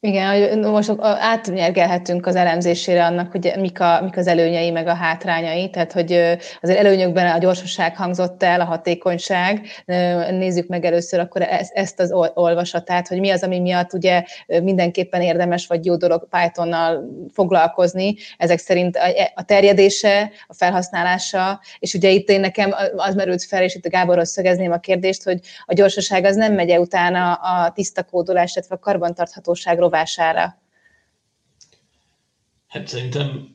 [0.01, 5.71] Igen, most átnyergelhetünk az elemzésére annak, hogy mik, a, mik az előnyei, meg a hátrányai,
[5.71, 6.13] tehát hogy
[6.61, 9.67] azért előnyökben a gyorsaság hangzott el, a hatékonyság.
[10.31, 15.67] Nézzük meg először akkor ezt az olvasatát, hogy mi az, ami miatt ugye mindenképpen érdemes
[15.67, 18.15] vagy jó dolog Pythonnal foglalkozni.
[18.37, 18.99] Ezek szerint
[19.35, 23.91] a terjedése, a felhasználása, és ugye itt én nekem az merült fel, és itt a
[23.91, 28.75] Gáborhoz szögezném a kérdést, hogy a gyorsaság az nem megy utána a tiszta kódolás, illetve
[28.75, 30.59] a karbantarthatóság rovására?
[32.67, 33.55] Hát szerintem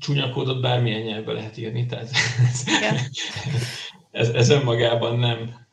[0.00, 2.10] csúnya kódot bármilyen nyelvbe lehet írni, tehát
[2.50, 2.64] ez,
[4.20, 5.66] ez, ez önmagában nem,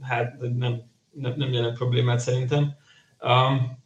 [0.00, 2.76] hát nem, nem, nem jelent problémát szerintem.
[3.20, 3.80] Um,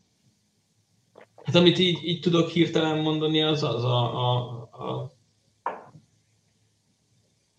[1.45, 5.15] hát amit így, így tudok hirtelen mondani, az az a, a, a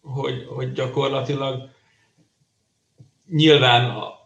[0.02, 1.70] hogy, hogy gyakorlatilag
[3.30, 4.17] nyilván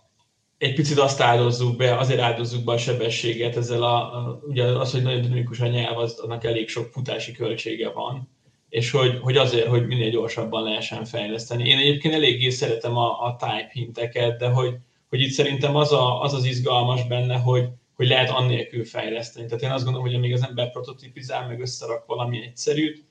[0.62, 4.92] egy picit azt áldozzuk be, azért áldozzuk be a sebességet ezzel a, a ugye az,
[4.92, 8.30] hogy nagyon dinamikus a nyelv, az, annak elég sok futási költsége van,
[8.70, 11.70] és hogy, hogy azért, hogy minél gyorsabban lehessen fejleszteni.
[11.70, 14.76] Én egyébként eléggé szeretem a, a type hinteket, de hogy,
[15.10, 19.46] hogy itt szerintem az, a, az az izgalmas benne, hogy, hogy lehet annélkül fejleszteni.
[19.46, 23.06] Tehát én azt gondolom, hogy amíg az ember prototipizál, meg összerak valami egyszerűt,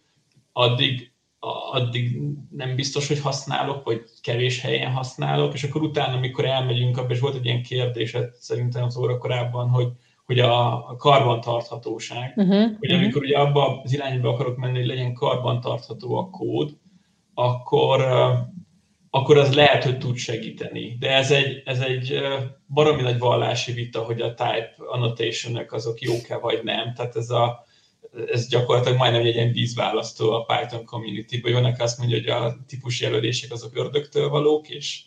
[0.53, 1.13] addig,
[1.73, 7.13] addig nem biztos, hogy használok, vagy kevés helyen használok, és akkor utána, amikor elmegyünk abba,
[7.13, 9.89] és volt egy ilyen kérdés szerintem az óra korábban, hogy,
[10.27, 13.23] hogy a karbantarthatóság, uh-huh, hogy amikor uh-huh.
[13.23, 16.77] ugye abba az irányba akarok menni, hogy legyen karbantartható a kód,
[17.35, 18.05] akkor,
[19.11, 20.97] akkor az lehet, hogy tud segíteni.
[20.99, 22.21] De ez egy, ez egy
[22.67, 26.95] baromi nagy vallási vita, hogy a type annotation azok jók-e vagy nem.
[26.95, 27.65] Tehát ez a,
[28.33, 32.57] ez gyakorlatilag majdnem egy ilyen vízválasztó a Python community hogy vannak azt mondja, hogy a
[32.67, 35.03] típus jelölések azok ördögtől valók, és,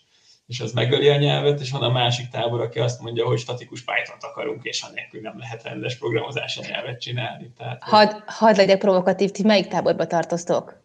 [0.47, 3.83] és az megöli a nyelvet, és van a másik tábor, aki azt mondja, hogy statikus
[3.83, 7.51] Python-t akarunk, és annélkül nem lehet rendes programozási nyelvet csinálni.
[7.57, 10.81] Tehát, hadd had legyek provokatív, ti melyik táborba tartoztok?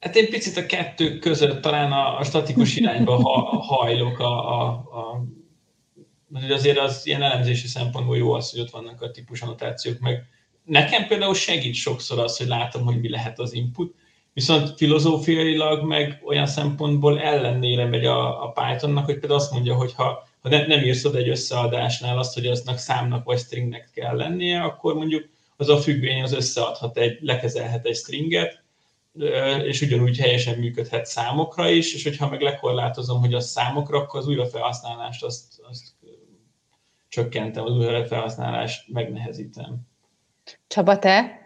[0.00, 4.68] Hát én picit a kettő között talán a, a statikus irányba ha, hajlok a, a,
[4.70, 5.24] a
[6.28, 10.26] mert azért az ilyen elemzési szempontból jó az, hogy ott vannak a típus annotációk, meg
[10.64, 13.94] nekem például segít sokszor az, hogy látom, hogy mi lehet az input,
[14.32, 19.92] viszont filozófiailag meg olyan szempontból ellenére megy a, a Pythonnak, hogy például azt mondja, hogy
[19.94, 24.16] ha, ha nem, nem írsz oda egy összeadásnál azt, hogy aznak számnak vagy stringnek kell
[24.16, 28.62] lennie, akkor mondjuk az a függvény az összeadhat egy, lekezelhet egy stringet,
[29.64, 34.28] és ugyanúgy helyesen működhet számokra is, és hogyha meg lekorlátozom, hogy a számokra, akkor az
[34.28, 35.82] újrafelhasználást azt, azt
[37.18, 39.76] csökkentem az újra felhasználást, megnehezítem.
[40.66, 41.36] Csaba, te?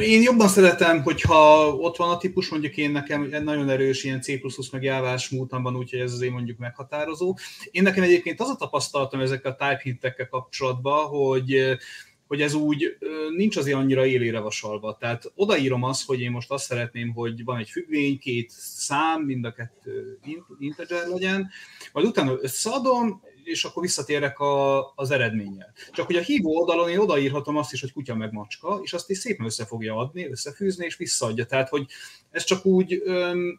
[0.00, 4.40] Én jobban szeretem, hogyha ott van a típus, mondjuk én nekem nagyon erős ilyen C++
[4.72, 7.36] meg jávás múltam van, úgyhogy ez azért mondjuk meghatározó.
[7.70, 11.78] Én nekem egyébként az a tapasztalatom ezekkel a type hintekkel kapcsolatban, hogy
[12.26, 12.96] hogy ez úgy
[13.36, 14.96] nincs azért annyira élére vasalva.
[15.00, 19.44] Tehát odaírom azt, hogy én most azt szeretném, hogy van egy függvény, két szám, mind
[19.44, 20.18] a kettő
[20.58, 21.50] integer legyen,
[21.92, 25.72] majd utána összeadom, és akkor visszatérek a, az eredménnyel.
[25.92, 29.10] Csak hogy a hívó oldalon én odaírhatom azt is, hogy kutya meg macska, és azt
[29.10, 31.44] is szépen össze fogja adni, összefűzni, és visszaadja.
[31.44, 31.86] Tehát, hogy
[32.30, 33.02] ez csak úgy,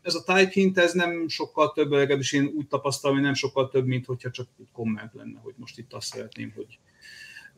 [0.01, 3.69] ez a type hint, ez nem sokkal több, legalábbis én úgy tapasztalom, hogy nem sokkal
[3.69, 6.79] több, mint hogyha csak egy komment lenne, hogy most itt azt szeretném, hogy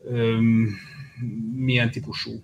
[0.04, 0.68] um,
[1.54, 2.42] milyen típusú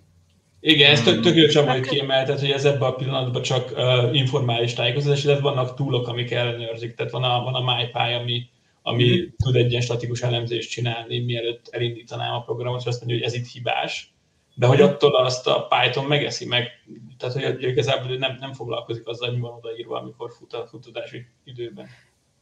[0.62, 4.16] igen, ez tök, tök jó Csaba, hogy kiemelted, hogy ez ebben a pillanatban csak uh,
[4.16, 6.94] informális tájékoztatás, illetve vannak túlok, amik ellenőrzik.
[6.94, 8.48] Tehát van a, van a MyPy, ami
[8.90, 9.24] ami mm.
[9.37, 13.35] tud egy ilyen statikus elemzést csinálni, mielőtt elindítanám a programot, és azt mondja, hogy ez
[13.35, 14.14] itt hibás,
[14.55, 16.68] de hogy attól azt a Python megeszi meg,
[17.18, 21.26] tehát hogy igazából nem, nem foglalkozik azzal, hogy mi van odaírva, amikor fut a futtatási
[21.44, 21.88] időben.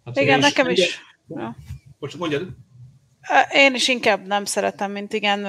[0.04, 0.78] Hát, igen, nekem is.
[0.78, 1.00] is.
[1.28, 1.56] Ja.
[1.98, 2.48] Most mondjad.
[3.52, 5.42] Én is inkább nem szeretem, mint igen,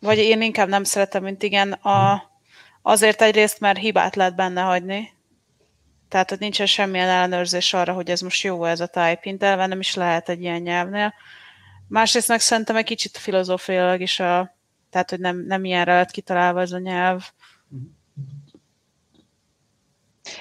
[0.00, 2.22] vagy én inkább nem szeretem, mint igen, a,
[2.82, 5.08] azért egyrészt, mert hibát lehet benne hagyni,
[6.10, 9.80] tehát, hogy nincsen semmilyen ellenőrzés arra, hogy ez most jó ez a typing, elve nem
[9.80, 11.14] is lehet egy ilyen nyelvnél.
[11.88, 14.56] Másrészt meg szerintem egy kicsit filozófiailag is a,
[14.90, 17.30] tehát, hogy nem, nem ilyenre lett kitalálva ez a nyelv.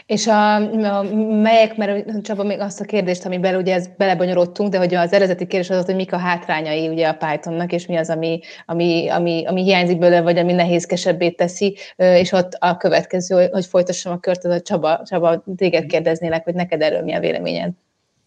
[0.10, 0.56] És a,
[0.98, 1.04] a
[1.42, 5.48] melyek, mert Csaba még azt a kérdést, amiben ugye ez belebonyolódtunk, de hogy az eredeti
[5.48, 9.46] kérdés az, hogy mik a hátrányai ugye a Pythonnak, és mi az, ami, ami, ami,
[9.46, 14.46] ami hiányzik belőle, vagy ami nehézkesebbé teszi, és ott a következő, hogy folytassam a kört,
[14.46, 17.72] az a Csaba, Csaba téged kérdeznélek, hogy neked erről mi a véleményed?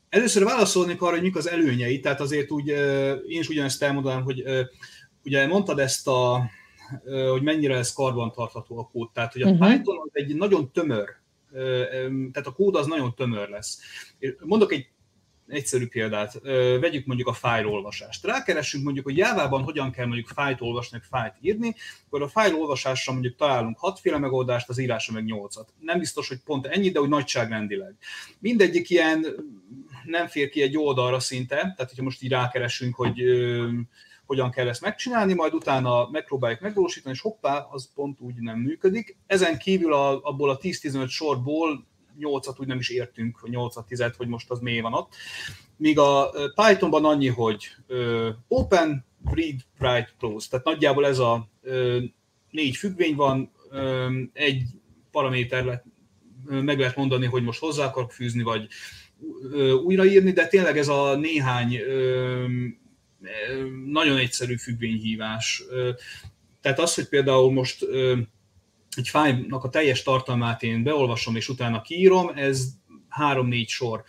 [0.09, 2.69] Először válaszolnék arra, hogy mik az előnyei, tehát azért úgy,
[3.29, 4.43] én is ugyanezt elmondanám, hogy
[5.25, 6.51] ugye mondtad ezt a,
[7.31, 9.69] hogy mennyire ez karbantartható a kód, tehát hogy a uh-huh.
[9.69, 11.21] Python az egy nagyon tömör
[12.33, 13.81] Tehát a kód az nagyon tömör lesz.
[14.41, 14.87] Mondok egy
[15.49, 16.41] egyszerű példát,
[16.81, 18.25] vegyük mondjuk a fájlolvasást.
[18.25, 21.75] Rákeresünk mondjuk, hogy Jávában hogyan kell mondjuk fájt olvasni, fájt írni,
[22.07, 25.73] akkor a fájlolvasásra mondjuk találunk hatféle megoldást, az írásra meg nyolcat.
[25.81, 27.95] Nem biztos, hogy pont ennyi, de úgy nagyságrendileg.
[28.39, 29.27] Mindegyik ilyen
[30.05, 33.23] nem fér ki egy oldalra szinte, tehát hogyha most így rákeresünk, hogy
[34.33, 39.17] hogyan kell ezt megcsinálni, majd utána megpróbáljuk megvalósítani, és hoppá, az pont úgy nem működik.
[39.27, 41.87] Ezen kívül a, abból a 10-15 sorból
[42.21, 45.15] 8-at úgy nem is értünk, 8 10 hogy most az mély van ott.
[45.77, 47.69] Míg a Pythonban annyi, hogy
[48.49, 50.49] open, read, write, close.
[50.49, 51.49] Tehát nagyjából ez a
[52.51, 53.53] négy függvény van,
[54.33, 54.63] egy
[55.11, 55.83] paraméter
[56.45, 58.67] meg lehet mondani, hogy most hozzá akarok fűzni, vagy
[59.85, 61.79] újraírni, de tényleg ez a néhány
[63.87, 65.63] nagyon egyszerű függvényhívás.
[66.61, 67.87] Tehát az, hogy például most
[68.97, 72.69] egy fájlnak a teljes tartalmát én beolvasom és utána kiírom, ez
[73.09, 74.03] három-négy sor.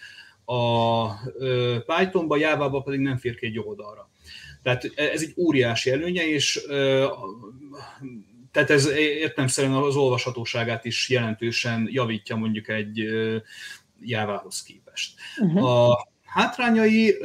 [0.46, 1.08] A
[1.86, 4.10] Pythonba, Java-ba pedig nem fér ki egy oldalra.
[4.64, 6.62] Tehát ez egy óriási előnye, és
[8.52, 13.04] tehát ez értelemszerűen az olvashatóságát is jelentősen javítja mondjuk egy
[14.02, 15.14] Java-hoz képest.
[15.40, 15.64] Uh-huh.
[15.64, 17.16] A hátrányai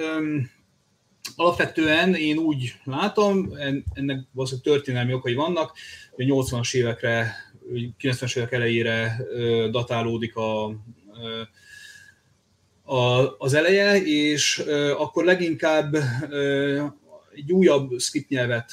[1.39, 3.53] alapvetően én úgy látom,
[3.93, 5.73] ennek valószínűleg történelmi okai vannak,
[6.11, 7.35] hogy 80-as évekre
[8.01, 9.21] 90-es évek elejére
[9.71, 10.65] datálódik a,
[12.83, 14.65] a, az eleje, és
[14.97, 15.95] akkor leginkább
[17.35, 18.73] egy újabb script nyelvet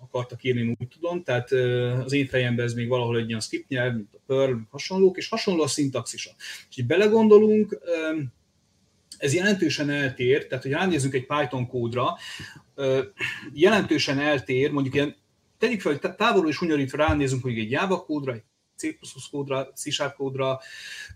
[0.00, 1.50] akartak írni, úgy tudom, tehát
[2.04, 5.28] az én fejemben ez még valahol egy ilyen script nyelv, mint a Perl, hasonlók, és
[5.28, 6.30] hasonló a szintaxisa.
[6.70, 7.78] És így belegondolunk,
[9.24, 12.16] ez jelentősen eltér, tehát hogy ránézzünk egy Python kódra,
[13.52, 15.16] jelentősen eltér, mondjuk ilyen
[15.58, 18.42] tegyük fel, hogy távolról is hunyorítva ránézünk hogy egy Java kódra, egy
[18.76, 18.96] C++
[19.30, 20.60] kódra, C kódra,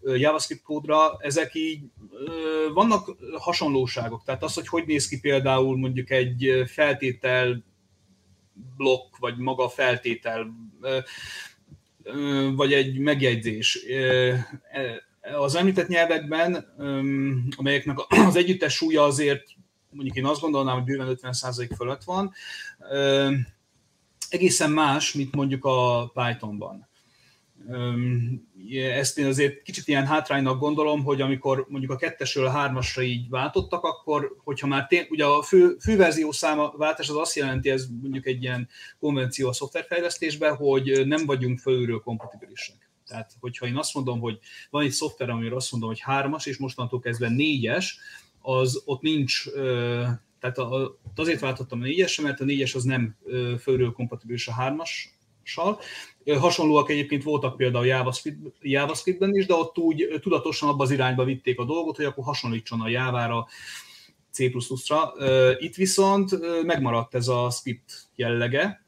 [0.02, 1.80] JavaScript kódra, ezek így
[2.72, 4.24] vannak hasonlóságok.
[4.24, 7.64] Tehát az, hogy hogy néz ki például mondjuk egy feltétel
[8.76, 10.54] blokk, vagy maga a feltétel,
[12.54, 13.84] vagy egy megjegyzés.
[15.36, 16.74] Az említett nyelvekben,
[17.56, 19.44] amelyeknek az együttes súlya azért,
[19.90, 22.32] mondjuk én azt gondolnám, hogy bőven 50% fölött van,
[24.28, 26.88] egészen más, mint mondjuk a Pythonban.
[28.72, 33.28] Ezt én azért kicsit ilyen hátránynak gondolom, hogy amikor mondjuk a kettesről a hármasra így
[33.28, 37.86] váltottak, akkor, hogyha már tény, ugye a fő, főverzió száma váltás az azt jelenti, ez
[38.02, 38.68] mondjuk egy ilyen
[39.00, 42.87] konvenció a szoftverfejlesztésben, hogy nem vagyunk fölülről kompatibilisek.
[43.08, 44.38] Tehát, hogyha én azt mondom, hogy
[44.70, 47.98] van egy szoftver, amire azt mondom, hogy hármas, és mostantól kezdve négyes,
[48.40, 49.44] az ott nincs
[50.40, 50.58] tehát
[51.16, 53.16] azért váltottam a négyesre, mert a négyes az nem
[53.60, 55.80] fölről kompatibilis a hármassal.
[56.38, 61.58] Hasonlóak egyébként voltak például JavaScript, JavaScriptben is, de ott úgy tudatosan abba az irányba vitték
[61.58, 63.46] a dolgot, hogy akkor hasonlítson a Java-ra,
[64.30, 65.12] C++-ra.
[65.58, 68.86] Itt viszont megmaradt ez a script jellege,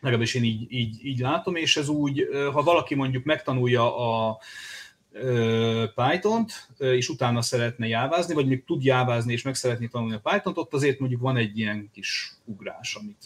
[0.00, 4.38] legalábbis én így, így, így látom, és ez úgy, ha valaki mondjuk megtanulja a,
[5.94, 10.58] Python-t, és utána szeretne jávázni, vagy még tud jávázni, és meg szeretné tanulni a Python-t,
[10.58, 13.24] ott azért mondjuk van egy ilyen kis ugrás, amit,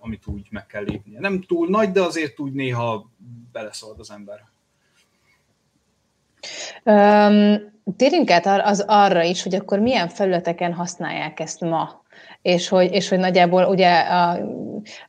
[0.00, 1.20] amit úgy meg kell lépnie.
[1.20, 3.10] Nem túl nagy, de azért úgy néha
[3.52, 4.48] beleszalad az ember.
[6.84, 11.99] Um, térjünk át az arra is, hogy akkor milyen felületeken használják ezt ma
[12.42, 14.38] és hogy, és hogy nagyjából ugye a,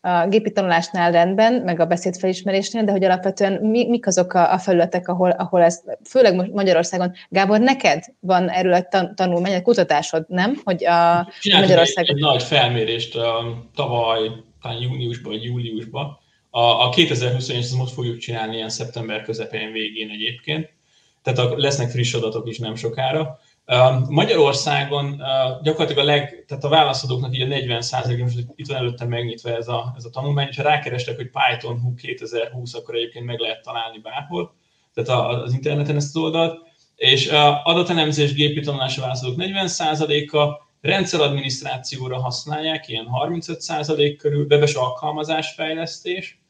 [0.02, 4.58] a gépi tanulásnál rendben, meg a beszédfelismerésnél, de hogy alapvetően mi, mik azok a, a
[4.58, 10.26] felületek, ahol, ahol ez, főleg Magyarországon, Gábor, neked van erről egy tan, tanulmány, egy kutatásod,
[10.28, 10.62] nem?
[10.64, 12.16] Hogy a Magyarországon...
[12.16, 16.20] Egy, egy nagy felmérést a, tavaly, talán júniusban vagy júliusban.
[16.50, 20.70] A, a 2021 most fogjuk csinálni ilyen szeptember közepén végén egyébként,
[21.24, 23.40] tehát a, lesznek friss adatok is nem sokára
[24.10, 25.22] Magyarországon
[25.62, 29.68] gyakorlatilag a leg, tehát a válaszadóknak így a 40% most itt van előttem megnyitva ez
[29.68, 34.00] a, ez a tanulmány, és ha rákerestek, hogy Python 2020, akkor egyébként meg lehet találni
[34.00, 34.54] bárhol,
[34.94, 36.60] tehát az interneten ezt az oldalt,
[36.96, 37.28] és
[37.64, 46.42] adatelemzés gépi tanulása válaszadók 40%-a, rendszeradminisztrációra használják, ilyen 35% körül, webes alkalmazásfejlesztés,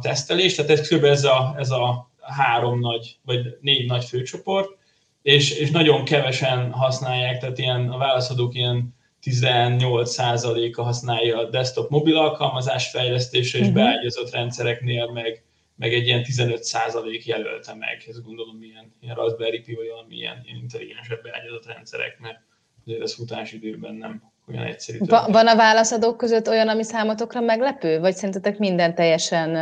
[0.00, 1.04] tesztelés, tehát ez kb.
[1.04, 4.78] ez a, ez a három nagy, vagy négy nagy főcsoport,
[5.22, 12.16] és, és nagyon kevesen használják, tehát ilyen a válaszadók ilyen 18%-a használja a desktop mobil
[12.16, 13.82] alkalmazás fejlesztése, és uh-huh.
[13.82, 15.42] beágyazott rendszereknél meg,
[15.76, 20.40] meg egy ilyen 15% jelölte meg, ez gondolom ilyen, ilyen Raspberry Pi, vagy valami ilyen,
[20.44, 22.38] ilyen intelligensebb beágyazott rendszerek, mert
[22.84, 24.98] azért ez futásidőben nem olyan egyszerű.
[24.98, 27.98] Va- van a válaszadók között olyan, ami számotokra meglepő?
[27.98, 29.56] Vagy szerintetek minden teljesen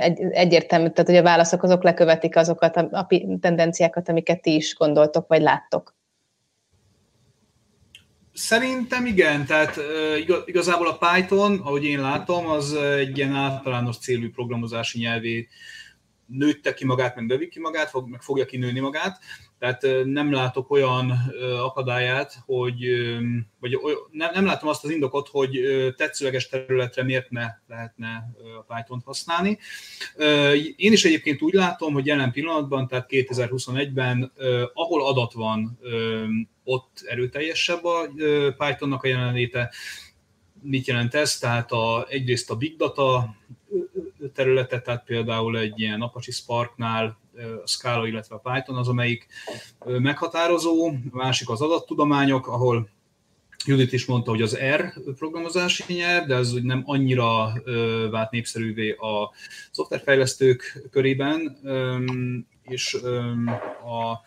[0.00, 3.06] egy, egyértelmű, tehát hogy a válaszok azok lekövetik azokat a, a
[3.40, 5.96] tendenciákat, amiket ti is gondoltok, vagy láttok.
[8.32, 9.76] Szerintem igen, tehát
[10.44, 15.48] igazából a Python, ahogy én látom, az egy ilyen általános célú programozási nyelvé
[16.28, 19.18] nőtte ki magát, meg növi ki magát, fog, meg fogja kinőni magát.
[19.58, 22.86] Tehát nem látok olyan akadályát, hogy,
[23.60, 23.78] vagy
[24.10, 25.60] nem, nem látom azt az indokot, hogy
[25.96, 28.30] tetszőleges területre miért ne lehetne
[28.66, 29.58] a Python-t használni.
[30.76, 34.32] Én is egyébként úgy látom, hogy jelen pillanatban, tehát 2021-ben,
[34.72, 35.78] ahol adat van,
[36.64, 38.10] ott erőteljesebb a
[38.56, 39.72] Pythonnak a jelenléte.
[40.62, 41.38] Mit jelent ez?
[41.38, 43.36] Tehát a, egyrészt a big data
[44.34, 47.18] területe, tehát például egy ilyen Apache Sparknál
[47.64, 49.26] a Scala, illetve a Python az, amelyik
[49.84, 52.88] meghatározó, a másik az adattudományok, ahol
[53.64, 57.52] Judit is mondta, hogy az R programozási nyelv, de ez nem annyira
[58.10, 59.32] vált népszerűvé a
[59.70, 61.58] szoftverfejlesztők körében,
[62.62, 62.94] és
[63.84, 64.20] a,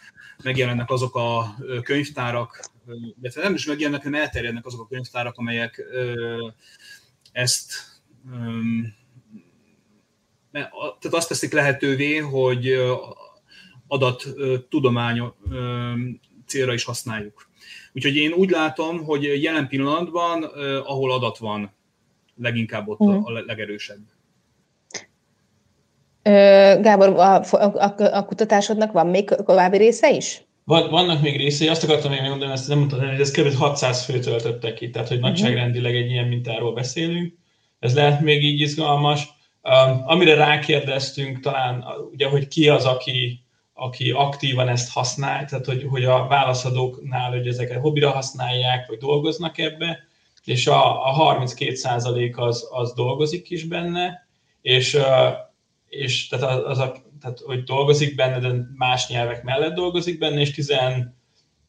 [0.43, 2.59] megjelennek azok a könyvtárak,
[3.21, 5.83] illetve nem is megjelennek, hanem elterjednek azok a könyvtárak, amelyek
[7.31, 7.73] ezt
[10.51, 12.73] tehát azt teszik lehetővé, hogy
[13.87, 14.27] adat
[14.69, 15.33] tudomány
[16.45, 17.49] célra is használjuk.
[17.93, 20.43] Úgyhogy én úgy látom, hogy jelen pillanatban,
[20.85, 21.73] ahol adat van,
[22.35, 23.99] leginkább ott a legerősebb.
[26.81, 30.41] Gábor, a, a, a kutatásodnak van még további része is?
[30.63, 33.53] Van, vannak még részei, azt akartam még megmondani, ezt nem mondtam, hogy ez kb.
[33.53, 35.31] 600 fő töltöttek ki, tehát hogy uh-huh.
[35.31, 37.33] nagyságrendileg egy ilyen mintáról beszélünk.
[37.79, 39.27] Ez lehet még így izgalmas.
[39.63, 43.39] Um, amire rákérdeztünk talán, ugye, hogy ki az, aki,
[43.73, 49.57] aki aktívan ezt használ, tehát hogy, hogy a válaszadóknál, hogy ezeket hobbira használják, vagy dolgoznak
[49.57, 49.99] ebbe,
[50.43, 54.27] és a, a 32% az, az dolgozik is benne,
[54.61, 54.97] és,
[55.87, 60.53] és tehát, az a, tehát, hogy dolgozik benne, de más nyelvek mellett dolgozik benne, és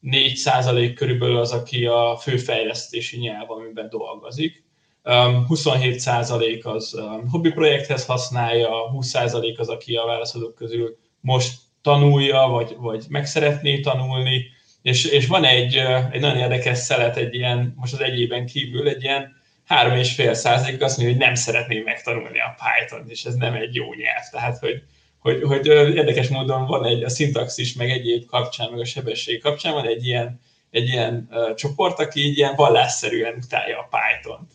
[0.01, 4.62] 14% körülbelül az, aki a főfejlesztési nyelv, amiben dolgozik.
[5.03, 12.75] 27% um, az hobbi projekthez használja, 20% az, aki a válaszadók közül most tanulja, vagy,
[12.77, 14.45] vagy meg szeretné tanulni,
[14.81, 15.75] és, és van egy,
[16.11, 20.97] egy nagyon érdekes szelet, egy ilyen, most az egyében kívül, egy ilyen 3,5 százalék azt
[20.97, 24.23] mondja, hogy nem szeretné megtanulni a Python, és ez nem egy jó nyelv.
[24.31, 24.83] Tehát, hogy,
[25.19, 29.73] hogy, hogy érdekes módon van egy a szintaxis, meg egyéb kapcsán, meg a sebesség kapcsán
[29.73, 34.51] van egy ilyen, egy ilyen uh, csoport, aki így ilyen vallásszerűen utálja a Python-t.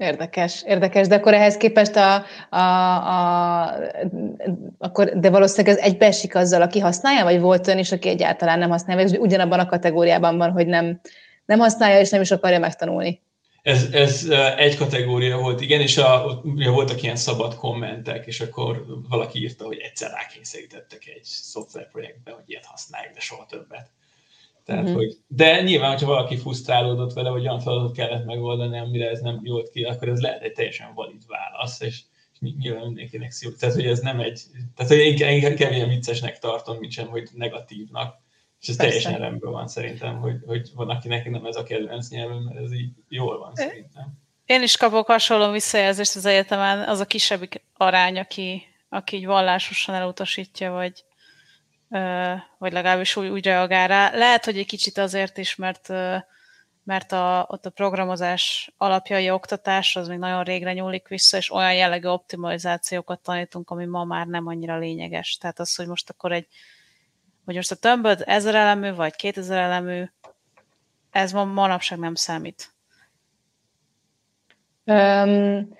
[0.00, 3.74] Érdekes, érdekes, de akkor ehhez képest a, a, a,
[4.78, 8.70] akkor, de valószínűleg ez egybeesik azzal, aki használja, vagy volt olyan is, aki egyáltalán nem
[8.70, 11.00] használja, vagy ugyanabban a kategóriában van, hogy nem,
[11.44, 13.22] nem használja, és nem is akarja megtanulni.
[13.62, 18.84] Ez, ez egy kategória volt, igen, és a, ugye voltak ilyen szabad kommentek, és akkor
[19.08, 23.90] valaki írta, hogy egyszer rákényszerítettek egy szoftverprojektbe, hogy ilyet használják, de soha többet.
[24.70, 24.98] Tehát, uh-huh.
[24.98, 29.40] hogy, de nyilván, hogyha valaki frusztrálódott vele, hogy olyan feladatot kellett megoldani, amire ez nem
[29.42, 32.00] jót ki, akkor ez lehet egy teljesen valid válasz, és,
[32.32, 33.50] és nyilván mindenkinek szó.
[33.50, 34.40] Tehát, hogy ez nem egy,
[34.74, 38.18] tehát, hogy én inkább ilyen viccesnek tartom, mint sem, hogy negatívnak.
[38.60, 38.92] És ez Persze.
[38.92, 42.72] teljesen rendben van szerintem, hogy, hogy van, akinek nem ez a kedvenc nyelvem, mert ez
[42.72, 44.18] így jól van szerintem.
[44.44, 49.94] Én is kapok hasonló visszajelzést az egyetemen, az a kisebbik arány, aki, aki így vallásosan
[49.94, 51.04] elutasítja, vagy,
[52.58, 54.10] vagy legalábbis úgy, úgy reagál rá.
[54.16, 55.88] Lehet, hogy egy kicsit azért is, mert,
[56.84, 61.74] mert a, ott a programozás alapjai oktatás az még nagyon régre nyúlik vissza, és olyan
[61.74, 65.36] jellegű optimalizációkat tanítunk, ami ma már nem annyira lényeges.
[65.36, 66.46] Tehát az, hogy most akkor egy,
[67.44, 70.04] hogy most a tömböd ezer elemű, vagy kétezer elemű,
[71.10, 72.72] ez ma manapság nem számít.
[74.84, 75.78] Um,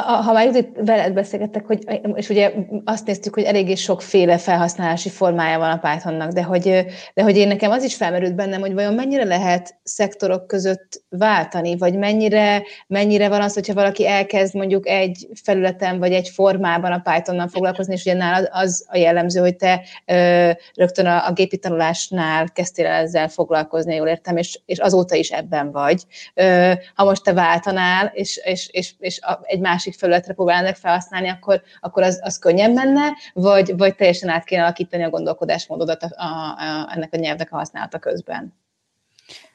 [0.00, 1.84] ha már itt veled beszélgettek, hogy,
[2.14, 2.52] és ugye
[2.84, 7.48] azt néztük, hogy eléggé sokféle felhasználási formája van a Pythonnak, de hogy, de hogy én
[7.48, 13.28] nekem az is felmerült bennem, hogy vajon mennyire lehet szektorok között váltani, vagy mennyire, mennyire
[13.28, 18.04] van az, hogyha valaki elkezd mondjuk egy felületen, vagy egy formában a Pythonnal foglalkozni, és
[18.04, 23.02] ugye nálad az a jellemző, hogy te ö, rögtön a, a gépi tanulásnál kezdtél el
[23.02, 26.02] ezzel foglalkozni, jól értem, és, és azóta is ebben vagy.
[26.34, 31.28] Ö, ha most te váltanál, és, és, és, és egy más másik felületre próbálnak felhasználni,
[31.28, 36.08] akkor, akkor az, az könnyen menne, vagy, vagy teljesen át kéne alakítani a gondolkodásmódodat a,
[36.16, 38.54] a, a, ennek a nyelvnek a használata közben?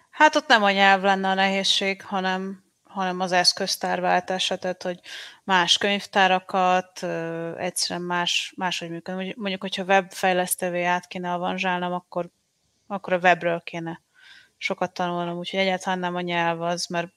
[0.10, 5.00] Hát ott nem a nyelv lenne a nehézség, hanem, hanem az eszköztárváltása, tehát hogy
[5.44, 7.04] más könyvtárakat,
[7.58, 9.34] egyszerűen más, máshogy működni.
[9.38, 12.30] Mondjuk, hogyha webfejlesztővé át kéne avanzsálnom, akkor,
[12.88, 14.02] akkor a webről kéne
[14.58, 17.12] sokat tanulnom, úgyhogy egyáltalán nem a nyelv az, mert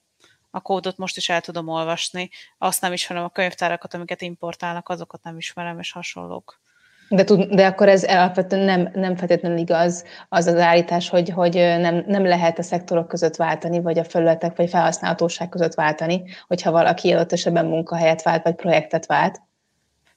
[0.57, 5.23] a kódot most is el tudom olvasni, azt nem ismerem a könyvtárakat, amiket importálnak, azokat
[5.23, 6.61] nem ismerem, és hasonlók.
[7.09, 11.55] De, tud, de akkor ez alapvetően nem, nem feltétlenül igaz az az állítás, hogy, hogy
[11.55, 16.71] nem, nem lehet a szektorok között váltani, vagy a felületek, vagy felhasználhatóság között váltani, hogyha
[16.71, 19.41] valaki adott esetben munkahelyet vált, vagy projektet vált.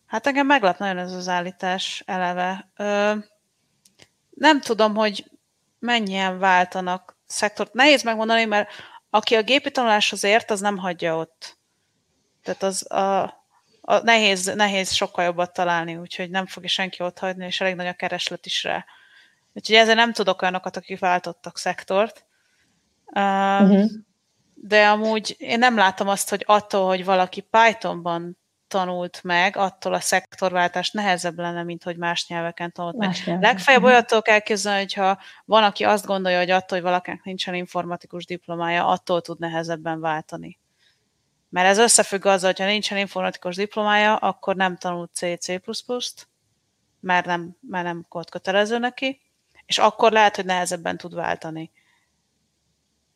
[0.05, 2.69] Hát engem meglep nagyon ez az állítás eleve.
[2.75, 3.13] Ö,
[4.29, 5.31] nem tudom, hogy
[5.79, 7.73] mennyien váltanak szektort.
[7.73, 8.69] Nehéz megmondani, mert
[9.09, 11.57] aki a gépi tanuláshoz ért, az nem hagyja ott.
[12.43, 13.23] Tehát az a,
[13.81, 17.87] a nehéz, nehéz sokkal jobbat találni, úgyhogy nem fogja senki ott hagyni, és elég nagy
[17.87, 18.85] a kereslet is rá.
[19.53, 22.25] Úgyhogy ezzel nem tudok olyanokat, akik váltottak szektort.
[23.05, 23.89] Uh-huh.
[24.53, 28.37] De amúgy én nem látom azt, hogy attól, hogy valaki Pythonban
[28.69, 33.27] tanult meg, attól a szektorváltás nehezebb lenne, mint hogy más nyelveken tanult más meg.
[33.27, 33.51] Nyelven.
[33.51, 33.91] Legfeljebb mhm.
[33.91, 38.87] olyatól kell képzelni, hogyha van, aki azt gondolja, hogy attól, hogy valakinek nincsen informatikus diplomája,
[38.87, 40.59] attól tud nehezebben váltani.
[41.49, 46.27] Mert ez összefügg azzal, hogyha nincsen informatikus diplomája, akkor nem tanult C-C++-t,
[46.99, 49.21] mert nem, mert nem kötelező neki,
[49.65, 51.71] és akkor lehet, hogy nehezebben tud váltani.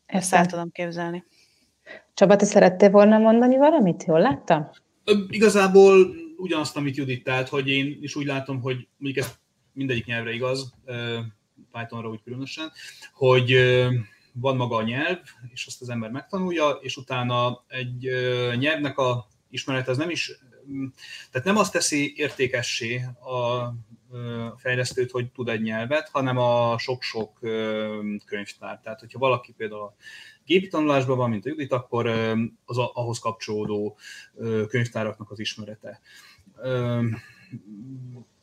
[0.06, 1.26] Ezt el tudom képzelni.
[2.14, 4.04] Csaba, te szerettél volna mondani valamit?
[4.04, 4.70] Jól láttam?
[5.30, 9.34] Igazából ugyanazt, amit Judit, tehát, hogy én is úgy látom, hogy mondjuk ez
[9.74, 10.74] mindegyik nyelvre igaz,
[11.72, 12.72] Pythonra úgy különösen,
[13.14, 13.56] hogy
[14.34, 15.20] van maga a nyelv,
[15.54, 18.10] és azt az ember megtanulja, és utána egy
[18.58, 20.32] nyelvnek a ismerete az nem is,
[21.32, 23.74] tehát nem azt teszi értékessé a
[24.58, 27.40] fejlesztőt, hogy tud egy nyelvet, hanem a sok-sok
[28.26, 28.80] könyvtár.
[28.84, 29.96] Tehát, hogyha valaki például
[30.46, 32.08] gépi tanulásban van, mint a Judit, akkor
[32.66, 33.98] az ahhoz kapcsolódó
[34.68, 36.02] könyvtáraknak az ismerete.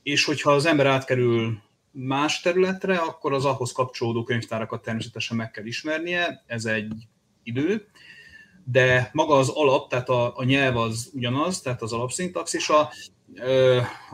[0.02, 1.58] És hogyha az ember átkerül
[1.90, 6.92] más területre, akkor az ahhoz kapcsolódó könyvtárakat természetesen meg kell ismernie, ez egy
[7.42, 7.88] idő,
[8.64, 12.80] de maga az alap, tehát a, a nyelv az ugyanaz, tehát az alapszintax, és a,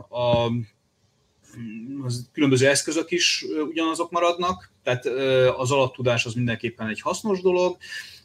[0.09, 0.51] a
[2.05, 5.07] az különböző eszközök is ugyanazok maradnak, tehát
[5.57, 7.77] az alaptudás az mindenképpen egy hasznos dolog,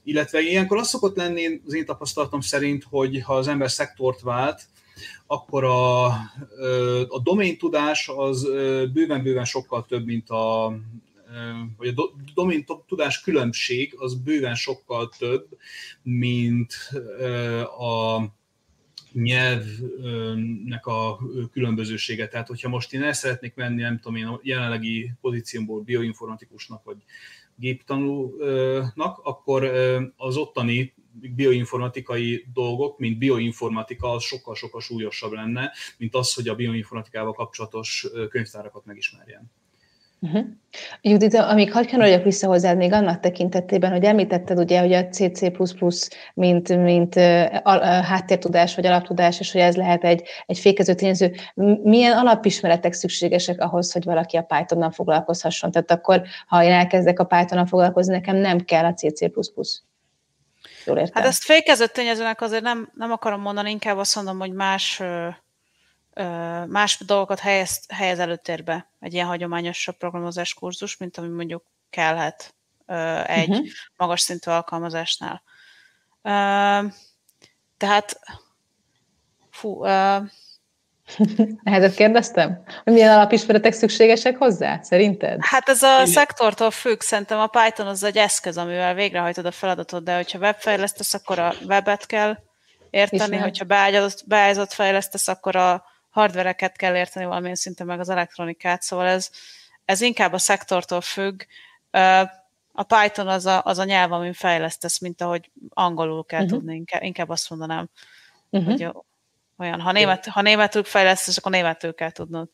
[0.03, 4.61] illetve ilyenkor az szokott lenni az én tapasztalatom szerint, hogy ha az ember szektort vált,
[5.27, 6.05] akkor a,
[7.07, 8.43] a domain tudás az
[8.93, 10.73] bőven-bőven sokkal több, mint a
[11.77, 15.47] vagy a domain tudás különbség az bőven sokkal több,
[16.03, 16.73] mint
[17.77, 18.21] a
[19.13, 21.19] nyelvnek a
[21.51, 22.27] különbözősége.
[22.27, 26.97] Tehát, hogyha most én el szeretnék menni, nem tudom én, a jelenlegi pozíciómból bioinformatikusnak, vagy
[27.55, 29.63] géptanulónak, akkor
[30.15, 30.93] az ottani
[31.35, 38.85] bioinformatikai dolgok, mint bioinformatika, az sokkal-sokkal súlyosabb lenne, mint az, hogy a bioinformatikával kapcsolatos könyvtárakat
[38.85, 39.51] megismerjen.
[40.23, 40.45] Uh-huh.
[41.01, 45.51] Judit, amíg hagyj vagyok vissza hozzád még annak tekintetében, hogy említetted ugye, hogy a CC++
[46.33, 47.15] mint, mint
[48.03, 51.33] háttértudás vagy alaptudás, és hogy ez lehet egy, egy fékező tényező.
[51.83, 55.71] Milyen alapismeretek szükségesek ahhoz, hogy valaki a Pythonnal foglalkozhasson?
[55.71, 59.31] Tehát akkor, ha én elkezdek a Pythonnal foglalkozni, nekem nem kell a CC++.
[60.85, 61.13] Jól értem?
[61.13, 65.01] Hát ezt fékező tényezőnek azért nem, nem akarom mondani, inkább azt mondom, hogy más
[66.67, 72.55] más dolgokat helyez, helyez előtérbe egy ilyen hagyományosabb programozás kurzus, mint ami mondjuk kellhet
[73.25, 73.65] egy uh-huh.
[73.95, 75.43] magas szintű alkalmazásnál.
[77.77, 78.19] Tehát,
[79.51, 79.83] fú,
[81.63, 82.63] Ehhez kérdeztem?
[82.83, 85.37] Hogy milyen alapismeretek szükségesek hozzá, szerinted?
[85.41, 90.03] Hát ez a szektortól függ, szerintem a Python az egy eszköz, amivel végrehajtod a feladatot,
[90.03, 92.37] de hogyha webfejlesztesz, akkor a webet kell
[92.89, 93.43] érteni, Ismert.
[93.43, 99.07] hogyha beágyazott, beágyazott fejlesztesz, akkor a hardvereket kell érteni valamilyen szinten, meg az elektronikát, szóval
[99.07, 99.29] ez,
[99.85, 101.41] ez inkább a szektortól függ.
[102.73, 106.57] A Python az a, az a nyelv, amin fejlesztesz, mint ahogy angolul kell uh-huh.
[106.57, 107.89] tudni, inkább, inkább azt mondanám,
[108.49, 108.71] uh-huh.
[108.71, 108.89] hogy
[109.57, 112.49] olyan, ha, német, ha németül fejlesztesz, akkor németül kell tudnod.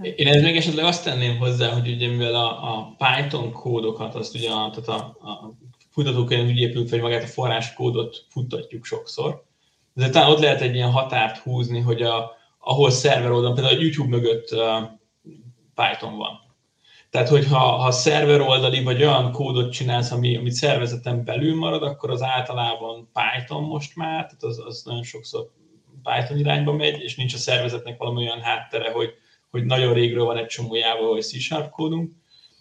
[0.00, 4.34] Én ez még esetleg azt tenném hozzá, hogy ugye mivel a, a Python kódokat, azt
[4.34, 5.54] ugye a, tehát a, a
[5.90, 9.44] futatókönyv úgy épül fel, hogy magát a forráskódot futtatjuk sokszor,
[9.94, 13.80] de talán ott lehet egy ilyen határt húzni, hogy a, ahol szerver oldalon, például a
[13.80, 14.48] YouTube mögött
[15.74, 16.40] Python van.
[17.10, 22.10] Tehát, hogyha ha szerver oldali vagy olyan kódot csinálsz, ami, amit szervezeten belül marad, akkor
[22.10, 25.50] az általában Python most már, tehát az, az nagyon sokszor
[26.02, 29.14] Python irányba megy, és nincs a szervezetnek valami olyan háttere, hogy,
[29.50, 32.12] hogy nagyon régről van egy csomó Java vagy C-sharp kódunk.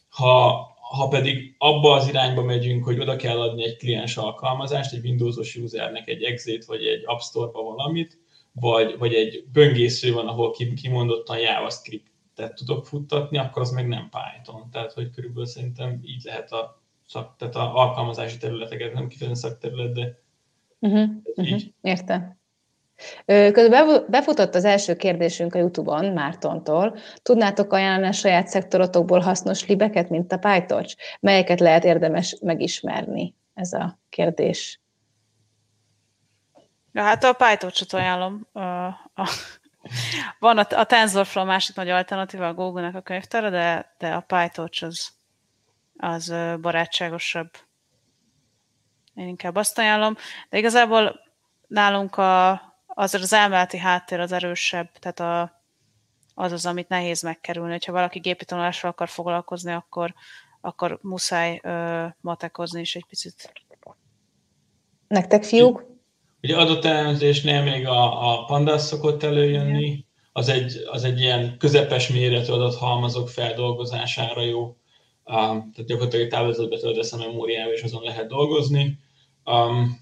[0.10, 5.06] Ha, ha pedig abba az irányba megyünk, hogy oda kell adni egy kliens alkalmazást, egy
[5.06, 8.18] Windowsos usernek egy exit vagy egy App Store-ba valamit,
[8.52, 14.70] vagy, vagy egy böngésző van, ahol kimondottan JavaScript-et tudok futtatni, akkor az meg nem Python.
[14.72, 19.94] Tehát, hogy körülbelül szerintem így lehet a szak, tehát a alkalmazási területeket, nem kifejezetten szakterület,
[19.94, 20.20] de
[20.80, 22.41] uh-huh, uh-huh, értem.
[23.26, 26.98] Közben befutott az első kérdésünk a YouTube-on Mártontól.
[27.22, 30.96] Tudnátok ajánlani a saját szektorotokból hasznos libeket, mint a PyTorch?
[31.20, 33.36] Melyeket lehet érdemes megismerni?
[33.54, 34.82] Ez a kérdés.
[36.92, 38.48] Ja, hát a PyTorch-ot ajánlom.
[40.40, 44.84] Van a, a TensorFlow másik nagy alternatíva a Google-nek a könyvtára, de, de a PyTorch
[44.84, 45.10] az,
[45.98, 47.50] az barátságosabb.
[49.14, 50.16] Én inkább azt ajánlom.
[50.50, 51.20] De igazából
[51.68, 52.52] nálunk a,
[53.02, 55.62] az az elméleti háttér az erősebb, tehát a,
[56.36, 57.78] az az, amit nehéz megkerülni.
[57.86, 60.14] Ha valaki gépi tanulással akar foglalkozni, akkor,
[60.62, 63.54] akkor muszáj ö, matekozni is egy picit.
[65.08, 65.86] Nektek fiúk?
[66.42, 72.08] Ugye adott elemzésnél még a, a pandas szokott előjönni, az egy, az egy ilyen közepes
[72.08, 74.64] méretű adathalmazok feldolgozására jó.
[74.64, 79.00] Um, tehát gyakorlatilag egy táblázatba töltesz a memóriába, és azon lehet dolgozni.
[79.46, 80.00] Um,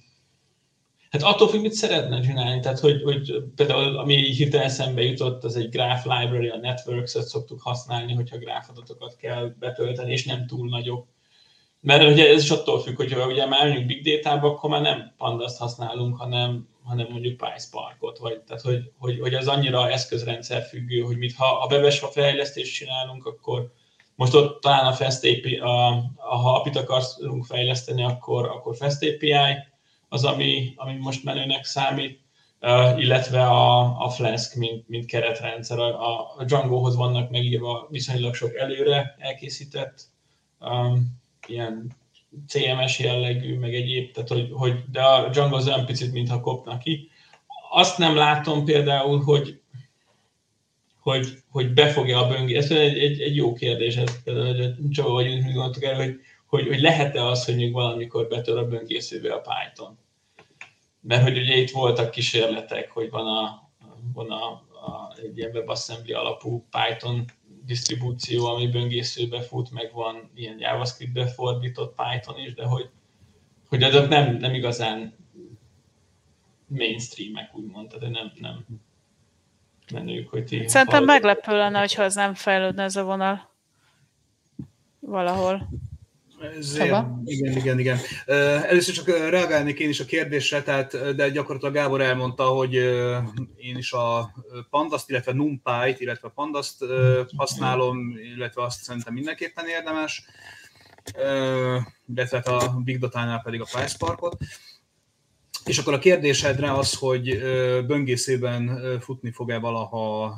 [1.10, 2.60] Hát attól függ, mit szeretne csinálni.
[2.60, 7.62] Tehát, hogy, hogy például ami hirtelen eszembe jutott, az egy Graph Library, a Networks-et szoktuk
[7.62, 11.08] használni, hogyha gráfadatokat kell betölteni, és nem túl nagyok.
[11.82, 15.14] Mert ugye ez is attól függ, hogy ugye már mondjuk Big Data-ba, akkor már nem
[15.18, 21.02] Pandas-t használunk, hanem, hanem mondjuk PySpark-ot, vagy, tehát hogy, hogy, hogy az annyira eszközrendszer függő,
[21.02, 23.72] hogy mit, ha a webes fejlesztést csinálunk, akkor
[24.16, 29.04] most ott talán a Fast API, a, a, ha API-t akarunk fejleszteni, akkor, akkor Fast
[29.04, 29.34] API,
[30.10, 32.20] az, ami, ami most menőnek számít,
[32.98, 35.80] illetve a, a Flask, mint, mint keretrendszer.
[35.80, 40.02] A, a Django-hoz vannak megírva viszonylag sok előre elkészített
[40.60, 41.98] um, ilyen
[42.48, 46.78] CMS jellegű, meg egyéb, tehát hogy, hogy de a Django az olyan picit, mintha kopna
[46.78, 47.10] ki.
[47.72, 49.60] Azt nem látom például, hogy,
[51.00, 52.56] hogy, hogy befogja a böngé.
[52.56, 56.20] Ez egy, egy, egy jó kérdés, ez például, Csaba vagyunk, mi gondoltuk erre, hogy
[56.50, 59.98] hogy, hogy lehet-e az, hogy még valamikor betör a böngészőbe a Python.
[61.02, 63.70] Mert hogy ugye itt voltak kísérletek, hogy van, a,
[64.14, 64.52] van a,
[64.86, 67.26] a, egy ilyen WebAssembly alapú Python
[67.66, 72.90] disztribúció, ami böngészőbe fut, meg van ilyen JavaScript-be fordított Python is, de hogy,
[73.68, 75.16] hogy azok nem, nem igazán
[76.68, 78.66] mainstreamek, úgymond, tehát nem, nem
[79.94, 80.68] menők, hogy ti...
[80.68, 83.50] Szerintem meglepő lenne, hogyha az nem fejlődne ez a vonal
[85.00, 85.70] valahol.
[86.58, 87.98] Ezért, igen, igen, igen.
[88.64, 92.74] Először csak reagálnék én is a kérdésre, tehát, de gyakorlatilag Gábor elmondta, hogy
[93.56, 94.34] én is a
[94.70, 96.86] Pandaszt, illetve NumPy-t, illetve a Pandaszt
[97.38, 100.26] használom, illetve azt szerintem mindenképpen érdemes,
[102.14, 104.38] illetve hát a Big Data-nál pedig a PySparkot.
[105.66, 107.40] És akkor a kérdésedre az, hogy
[107.86, 110.36] böngészőben futni fog-e valaha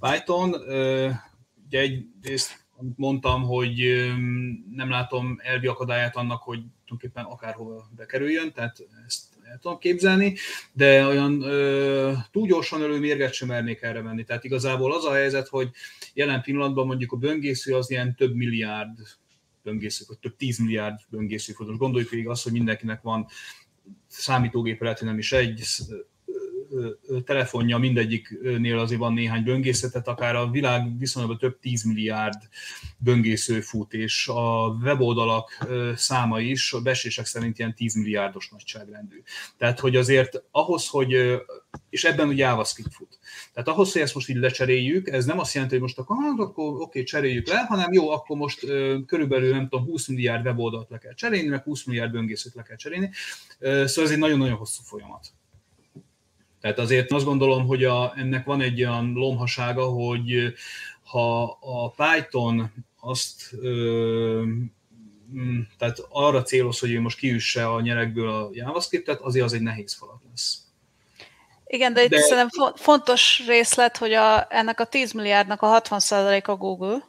[0.00, 0.54] Python,
[1.66, 3.76] ugye egyrészt amit mondtam, hogy
[4.74, 10.34] nem látom elvi akadályát annak, hogy tulajdonképpen akárhova bekerüljön, tehát ezt el tudom képzelni,
[10.72, 14.24] de olyan ö, túl gyorsan ölő mérget sem mernék erre menni.
[14.24, 15.70] Tehát igazából az a helyzet, hogy
[16.14, 18.98] jelen pillanatban mondjuk a böngésző az ilyen több milliárd
[19.62, 21.76] böngésző, vagy több tíz milliárd böngésző fontos.
[21.76, 23.26] Gondoljuk végig azt, hogy mindenkinek van
[24.06, 25.62] számítógép lehet, nem is egy,
[27.24, 32.40] telefonja mindegyiknél azért van néhány böngészetet, akár a világ viszonylag több 10 milliárd
[32.98, 35.66] böngésző fut, és a weboldalak
[35.96, 39.22] száma is a besések szerint ilyen 10 milliárdos nagyságrendű.
[39.56, 41.42] Tehát, hogy azért ahhoz, hogy,
[41.90, 43.18] és ebben ugye JavaScript fut.
[43.52, 46.38] Tehát ahhoz, hogy ezt most így lecseréljük, ez nem azt jelenti, hogy most akkor, hát
[46.38, 48.60] akkor oké, cseréljük le, hanem jó, akkor most
[49.06, 52.76] körülbelül nem tudom, 20 milliárd weboldalt le kell cserélni, meg 20 milliárd böngészőt le kell
[52.76, 53.10] cserélni.
[53.60, 55.32] Szóval ez egy nagyon-nagyon hosszú folyamat.
[56.62, 60.54] Tehát azért azt gondolom, hogy a, ennek van egy olyan lomhasága, hogy
[61.04, 64.42] ha a Python azt ö,
[65.78, 69.94] tehát arra céloz, hogy ő most kiüsse a nyerekből a JavaScript-et, azért az egy nehéz
[69.94, 70.58] falat lesz.
[71.66, 72.20] Igen, de itt de...
[72.20, 77.08] szerintem fontos részlet, hogy a, ennek a 10 milliárdnak a 60% a Google,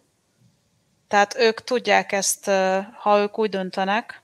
[1.07, 2.45] tehát ők tudják ezt,
[2.99, 4.22] ha ők úgy döntenek,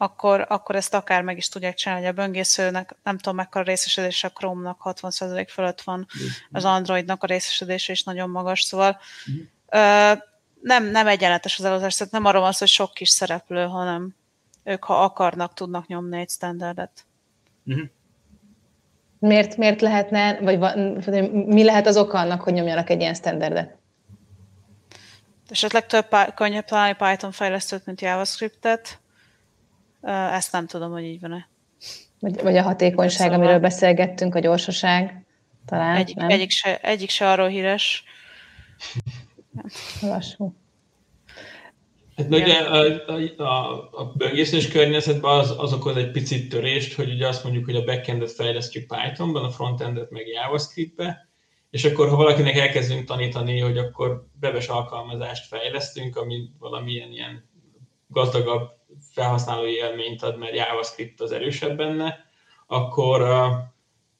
[0.00, 4.26] akkor, akkor ezt akár meg is tudják csinálni, hogy a böngészőnek nem tudom mekkora részesedése
[4.26, 6.06] a Chrome-nak 60% fölött van,
[6.52, 8.98] az Androidnak a részesedése is nagyon magas, szóval
[9.68, 10.12] ö,
[10.62, 14.14] nem, nem egyenletes az elosztás, tehát nem arról van szó, hogy sok kis szereplő, hanem
[14.64, 17.06] ők, ha akarnak, tudnak nyomni egy standardet.
[17.66, 17.86] Uh-huh.
[19.18, 20.58] Miért, miért lehetne, vagy
[21.30, 23.76] mi lehet az oka annak, hogy nyomjanak egy ilyen standardet?
[25.48, 28.98] Esetleg több könnyebb találni Python fejlesztőt, mint JavaScript-et
[30.02, 31.48] ezt nem tudom, hogy így van-e.
[32.20, 35.24] Vagy, vagy a hatékonyság, szóval amiről beszélgettünk, a gyorsaság
[35.66, 36.28] talán, egyik, nem?
[36.28, 38.04] Egyik se, egyik se arról híres.
[40.00, 40.54] Lassú.
[42.16, 47.12] Hát ugye a, a, a, a böngészés környezetben az, az okoz egy picit törést, hogy
[47.12, 51.28] ugye azt mondjuk, hogy a backendet fejlesztjük Pythonban, a frontendet meg JavaScriptbe,
[51.70, 57.48] és akkor ha valakinek elkezdünk tanítani, hogy akkor webes alkalmazást fejlesztünk, ami valamilyen ilyen
[58.08, 58.77] gazdagabb
[59.18, 62.26] felhasználói élményt ad, mert JavaScript az erősebb benne,
[62.66, 63.22] akkor,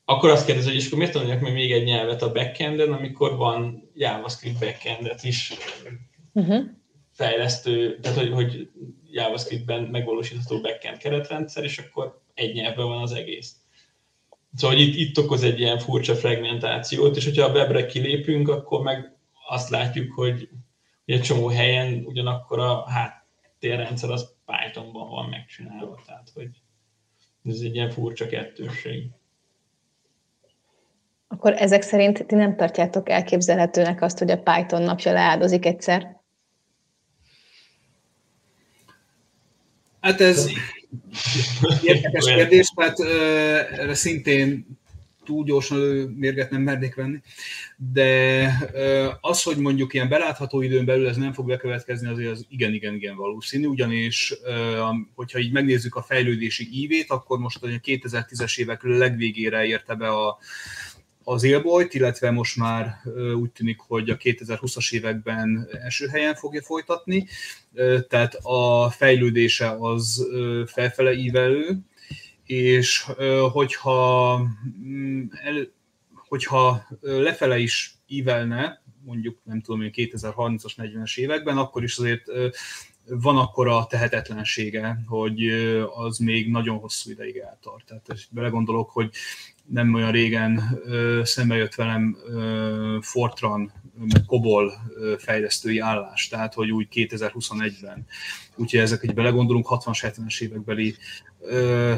[0.04, 3.36] akkor azt kérdezi, hogy és akkor miért tanuljak meg még egy nyelvet a backenden, amikor
[3.36, 5.52] van JavaScript backendet is
[6.32, 6.64] uh-huh.
[7.12, 8.70] fejlesztő, tehát hogy, hogy
[9.10, 13.56] JavaScriptben megvalósítható backend keretrendszer, és akkor egy nyelvben van az egész.
[14.54, 19.16] Szóval itt, itt okoz egy ilyen furcsa fragmentációt, és hogyha a webre kilépünk, akkor meg
[19.48, 20.48] azt látjuk, hogy,
[21.04, 26.48] hogy egy csomó helyen ugyanakkor a háttérrendszer az Pythonban van megcsinálva, tehát hogy
[27.44, 29.10] ez egy ilyen furcsa kettősség.
[31.28, 36.16] Akkor ezek szerint ti nem tartjátok elképzelhetőnek azt, hogy a Python napja leáldozik egyszer?
[40.00, 40.50] Hát ez
[41.82, 43.00] érdekes kérdés, tehát
[43.78, 44.77] erre szintén
[45.28, 45.78] túl gyorsan
[46.16, 47.20] mérget nem mernék venni,
[47.92, 48.50] de
[49.20, 53.66] az, hogy mondjuk ilyen belátható időn belül ez nem fog bekövetkezni, azért az igen-igen-igen valószínű,
[53.66, 54.34] ugyanis
[55.14, 60.38] hogyha így megnézzük a fejlődési ívét, akkor most a 2010-es évek legvégére érte be a,
[61.24, 63.00] az élbolyt, illetve most már
[63.40, 67.26] úgy tűnik, hogy a 2020-as években első helyen fogja folytatni,
[68.08, 70.26] tehát a fejlődése az
[70.66, 71.78] felfele ívelő,
[72.48, 73.06] és
[73.52, 74.38] hogyha,
[74.84, 75.68] mm, el,
[76.14, 82.24] hogyha lefele is ívelne, mondjuk nem tudom, 2030-as, 40-es években, akkor is azért
[83.04, 85.46] van akkor a tehetetlensége, hogy
[85.94, 87.86] az még nagyon hosszú ideig eltart.
[87.86, 89.10] Tehát belegondolok, hogy
[89.66, 92.16] nem olyan régen ö, szembe jött velem
[93.00, 94.72] Fortran, meg Kobol
[95.18, 98.06] fejlesztői állás, tehát hogy úgy 2021-ben.
[98.56, 100.94] Úgyhogy ezek, hogy belegondolunk, 60-70-es évekbeli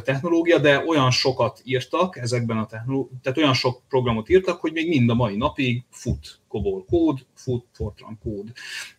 [0.04, 4.88] technológia, de olyan sokat írtak ezekben a technológiában, tehát olyan sok programot írtak, hogy még
[4.88, 8.52] mind a mai napig fut Kobol kód, fut Fortran kód.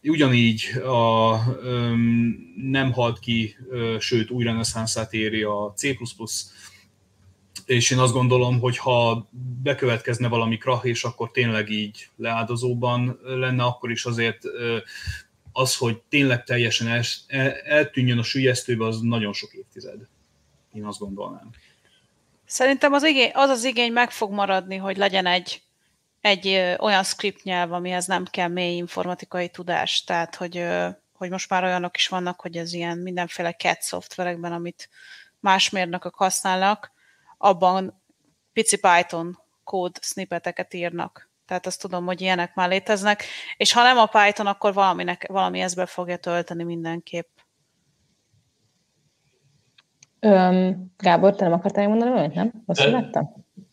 [0.04, 1.36] Ugyanígy a,
[2.56, 3.56] nem halt ki,
[4.00, 5.98] sőt új reneszánszát éri a C++
[7.72, 9.28] és én azt gondolom, hogy ha
[9.64, 14.42] bekövetkezne valami krach, és akkor tényleg így leáldozóban lenne, akkor is azért
[15.52, 17.04] az, hogy tényleg teljesen el,
[17.52, 20.00] eltűnjön a sülyeztőbe, az nagyon sok évtized.
[20.74, 21.50] Én azt gondolnám.
[22.46, 25.62] Szerintem az, igény, az az igény meg fog maradni, hogy legyen egy,
[26.22, 30.04] egy olyan script nyelv, amihez nem kell mély informatikai tudás.
[30.04, 30.66] Tehát, hogy,
[31.14, 34.90] hogy most már olyanok is vannak, hogy ez ilyen mindenféle CAT szoftverekben, amit
[35.40, 36.92] más mérnökök használnak,
[37.42, 38.02] abban
[38.54, 41.30] pici Python kód snippeteket írnak.
[41.46, 43.24] Tehát azt tudom, hogy ilyenek már léteznek,
[43.58, 47.28] és ha nem a Python, akkor valaminek, valami ezt be fogja tölteni mindenképp.
[50.20, 52.64] Öm, Gábor, te nem akartál mondani valamit, nem?
[52.66, 52.90] Azt de,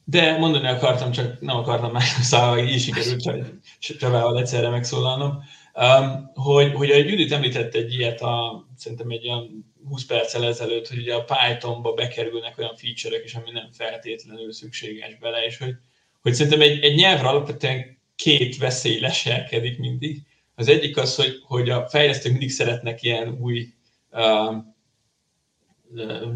[0.05, 5.43] De mondani akartam, csak nem akartam már szóval így sikerült Csabával egyszerre megszólalnom.
[5.79, 10.89] Um, hogy, hogy a Judit említett egy ilyet, a, szerintem egy olyan 20 perccel ezelőtt,
[10.89, 15.75] hogy ugye a Pythonba bekerülnek olyan feature-ek is, ami nem feltétlenül szükséges bele, és hogy,
[16.23, 20.23] hogy szerintem egy, egy nyelvre alapvetően két veszély leselkedik mindig.
[20.55, 23.69] Az egyik az, hogy, hogy a fejlesztők mindig szeretnek ilyen új
[24.13, 24.77] um,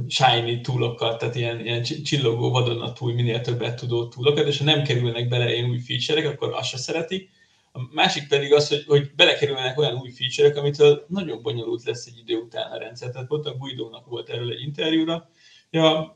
[0.09, 5.28] shiny túlokat, tehát ilyen, ilyen csillogó vadonatúj, minél többet tudó túlokat, és ha nem kerülnek
[5.28, 7.30] bele ilyen új feature-ek, akkor azt se szeretik.
[7.72, 12.18] A másik pedig az, hogy, hogy belekerülnek olyan új feature-ek, amitől nagyon bonyolult lesz egy
[12.18, 13.10] idő után a rendszer.
[13.10, 15.28] Tehát pont a Guido-nak volt erről egy interjúra,
[15.70, 16.12] ja,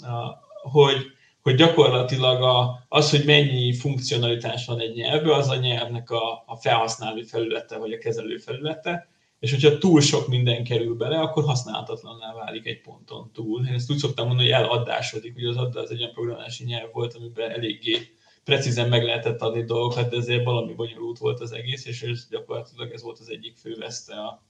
[0.62, 0.96] hogy,
[1.42, 6.56] hogy gyakorlatilag a, az, hogy mennyi funkcionalitás van egy nyelvben, az a nyelvnek a, a
[6.56, 12.34] felhasználó felülete, vagy a kezelő felülete, és hogyha túl sok minden kerül bele, akkor használhatatlanná
[12.34, 13.66] válik egy ponton túl.
[13.66, 16.92] Én ezt úgy szoktam mondani, hogy eladdásodik, ugye az adda az egy olyan programozási nyelv
[16.92, 18.15] volt, amiben eléggé
[18.46, 22.92] precízen meg lehetett adni dolgokat, de ezért valami bonyolult volt az egész, és ez gyakorlatilag
[22.92, 24.42] ez volt az egyik fő veszte a,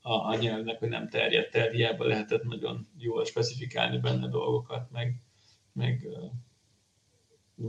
[0.00, 5.14] a, a nyelvnek, hogy nem terjedt el, hiába lehetett nagyon jól specifikálni benne dolgokat, meg,
[5.72, 6.08] meg,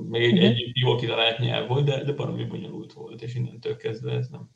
[0.09, 0.85] meg egy, egy mhm.
[0.85, 4.49] jól kitalált nyelv volt, de, de valami bonyolult volt, és innentől kezdve ez nem.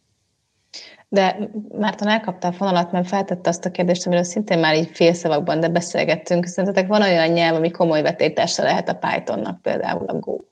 [1.07, 2.07] De Márton
[2.41, 6.45] a fonalat, mert feltette azt a kérdést, amiről szintén már így félszavakban, de beszélgettünk.
[6.45, 10.49] Szerintetek van olyan nyelv, ami komoly vetétársa lehet a Pythonnak, például a Go?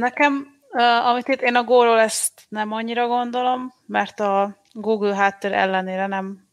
[0.00, 5.52] Nekem, uh, amit itt én a Go-ról ezt nem annyira gondolom, mert a Google háttér
[5.52, 6.48] ellenére nem,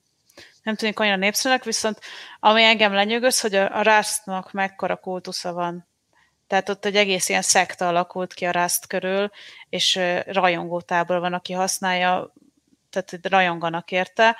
[0.63, 1.99] nem tűnik annyira népszerűnek, viszont
[2.39, 5.87] ami engem lenyűgöz, hogy a, a Rust-nak mekkora kultusza van.
[6.47, 9.29] Tehát ott egy egész ilyen szekta alakult ki a Rust körül,
[9.69, 12.33] és rajongótábor van, aki használja,
[12.89, 14.37] tehát rajonganak érte.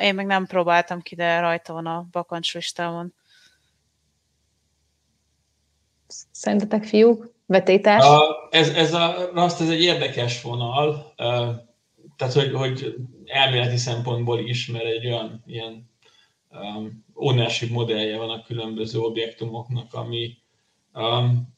[0.00, 3.14] Én még nem próbáltam ki, de rajta van a bakancs listámon.
[6.30, 7.33] Szerintetek fiúk?
[7.46, 8.04] Vetétás?
[8.04, 11.14] A, ez, ez a Rust, ez egy érdekes vonal,
[12.16, 15.90] tehát hogy, hogy elméleti szempontból is, mert egy olyan ilyen
[16.50, 20.36] um, ownership modellje van a különböző objektumoknak, ami
[20.94, 21.54] um,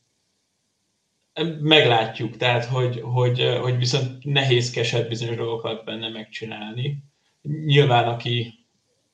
[1.60, 6.98] meglátjuk, tehát hogy, hogy, hogy viszont nehézkesebb bizonyos dolgokat benne megcsinálni.
[7.42, 8.54] Nyilván aki,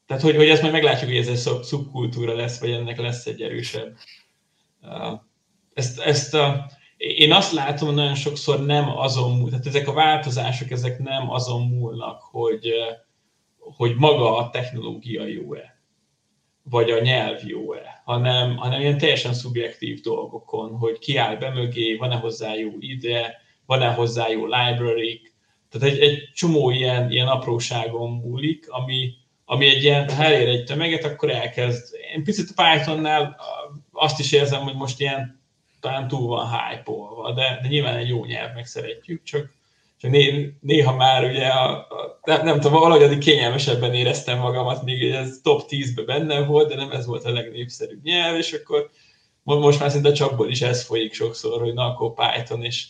[0.07, 3.43] tehát hogy, hogy ezt majd meglátjuk, hogy ez egy szubkultúra lesz, vagy ennek lesz egy
[3.43, 3.97] erősebb.
[5.75, 9.93] Ezt, ezt a, én azt látom, hogy nagyon sokszor nem azon múl, tehát ezek a
[9.93, 12.73] változások, ezek nem azon múlnak, hogy,
[13.59, 15.81] hogy maga a technológia jó-e,
[16.63, 21.97] vagy a nyelv jó-e, hanem, hanem ilyen teljesen szubjektív dolgokon, hogy ki áll be mögé,
[21.97, 25.33] van-e hozzá jó ide, van-e hozzá jó library
[25.73, 29.15] tehát egy, egy csomó ilyen, ilyen apróságon múlik, ami,
[29.45, 31.95] ami egy ilyen, ha elér egy tömeget, akkor elkezd.
[32.15, 33.37] Én picit a Pythonnál
[33.93, 35.42] azt is érzem, hogy most ilyen
[35.83, 36.93] talán túl van hype
[37.35, 39.51] de, de nyilván egy jó nyelv, meg szeretjük, csak,
[40.01, 44.85] csak né, néha már ugye, a, a, nem, nem tudom, valahogy addig kényelmesebben éreztem magamat,
[44.85, 48.91] míg ez top 10-ben benne volt, de nem ez volt a legnépszerűbb nyelv, és akkor
[49.43, 52.87] most már szinte csapból is ez folyik sokszor, hogy na akkor Python, és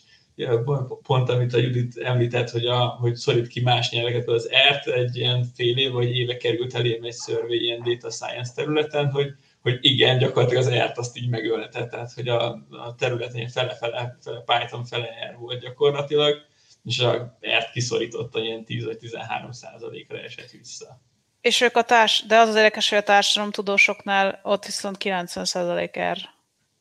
[1.03, 5.17] pont amit a Judit említett, hogy, a, hogy szorít ki más nyelveket, az ERT egy
[5.17, 9.79] ilyen fél év vagy éve került elém egy survey ilyen data science területen, hogy hogy
[9.81, 14.85] igen, gyakorlatilag az ERT azt így megölhetett, tehát hogy a, a területén fele-fele, fele Python
[14.85, 16.37] fele R volt gyakorlatilag,
[16.85, 21.01] és a ERT kiszorította ilyen 10 vagy 13 százalékra esett vissza.
[21.41, 25.99] És ők a társ, de az az érdekes, hogy a társadalomtudósoknál ott viszont 90 százalék
[25.99, 26.19] R.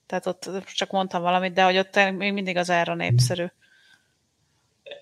[0.07, 3.45] Tehát ott csak mondtam valamit, de hogy ott még mindig az R a népszerű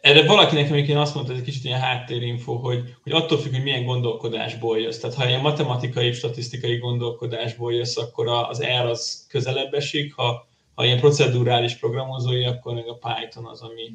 [0.01, 3.63] erre valakinek én azt mondta, hogy egy kicsit ilyen háttérinfo, hogy, hogy attól függ, hogy
[3.63, 4.97] milyen gondolkodásból jössz.
[4.97, 10.85] Tehát ha ilyen matematikai, statisztikai gondolkodásból jössz, akkor az R az közelebb esik, ha, ha
[10.85, 13.91] ilyen procedurális programozói, akkor meg a Python az, ami...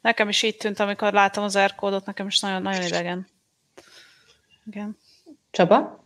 [0.00, 3.28] Nekem is így tűnt, amikor látom az R kódot, nekem is nagyon, nagyon idegen.
[4.66, 4.96] Igen.
[5.50, 6.04] Csaba?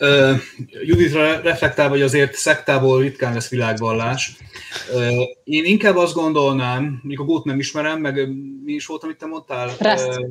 [0.00, 0.36] Uh,
[0.84, 4.36] Juditra reflektál, hogy azért szektából ritkán lesz világvallás.
[4.92, 8.28] Uh, én inkább azt gondolnám, mondjuk a gót nem ismerem, meg
[8.64, 9.70] mi is volt, amit te mondtál?
[9.80, 10.28] Uh,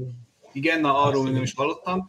[0.54, 2.08] igen, na, arról nem is hallottam.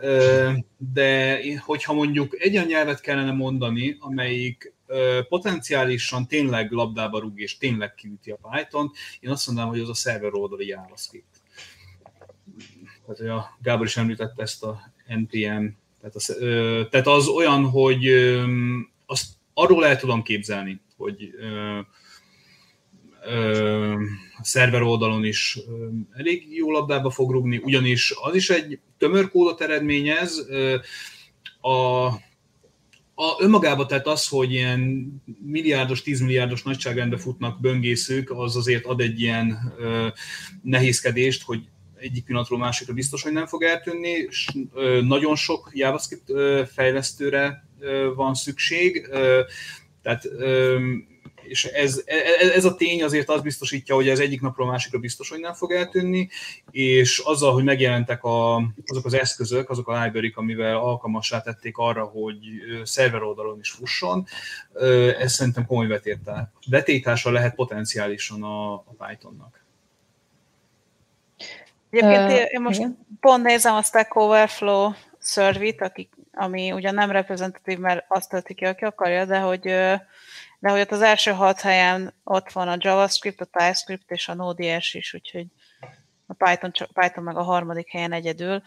[0.00, 7.40] Uh, de hogyha mondjuk egy olyan nyelvet kellene mondani, amelyik uh, potenciálisan tényleg labdába rúg
[7.40, 8.90] és tényleg kiüti a Python,
[9.20, 11.26] én azt mondanám, hogy az a szerver oldali JavaScript.
[13.06, 15.66] Tehát, hogy a Gábor is említette ezt a NPM
[16.00, 16.36] tehát az,
[16.90, 18.08] tehát az olyan, hogy
[19.06, 21.30] azt arról el tudom képzelni, hogy
[24.38, 25.58] a szerver oldalon is
[26.12, 30.46] elég jó labdába fog rugni, ugyanis az is egy tömör kódot eredményez,
[31.60, 32.06] a,
[33.14, 35.12] a, önmagában tehát az, hogy ilyen
[35.44, 40.08] milliárdos, tízmilliárdos nagyságrendbe futnak böngészők, az azért ad egy ilyen ö,
[40.62, 41.60] nehézkedést, hogy
[42.00, 44.28] egyik pillanatról másikra biztos, hogy nem fog eltűnni,
[45.02, 46.32] nagyon sok JavaScript
[46.72, 47.64] fejlesztőre
[48.14, 49.08] van szükség,
[50.02, 50.28] tehát
[51.50, 54.70] és ez, e, e, ez a tény azért az biztosítja, hogy ez egyik napról a
[54.70, 56.28] másikra biztos, hogy nem fog eltűnni,
[56.70, 62.04] és azzal, hogy megjelentek a, azok az eszközök, azok a library amivel alkalmassá tették arra,
[62.04, 62.36] hogy
[62.82, 64.26] szerver oldalon is fusson,
[65.18, 66.00] ez szerintem komoly
[66.68, 69.59] vetétása lehet potenciálisan a, a Pythonnak.
[71.90, 73.06] Egyébként uh, én most igen.
[73.20, 78.64] pont nézem a Stack Overflow szervit, akik, ami ugyan nem reprezentatív, mert azt tölti ki,
[78.64, 79.60] aki akarja, de hogy,
[80.58, 84.34] de hogy ott az első hat helyen ott van a JavaScript, a TypeScript és a
[84.34, 85.46] Node.js is, úgyhogy
[86.26, 88.62] a Python, Python meg a harmadik helyen egyedül.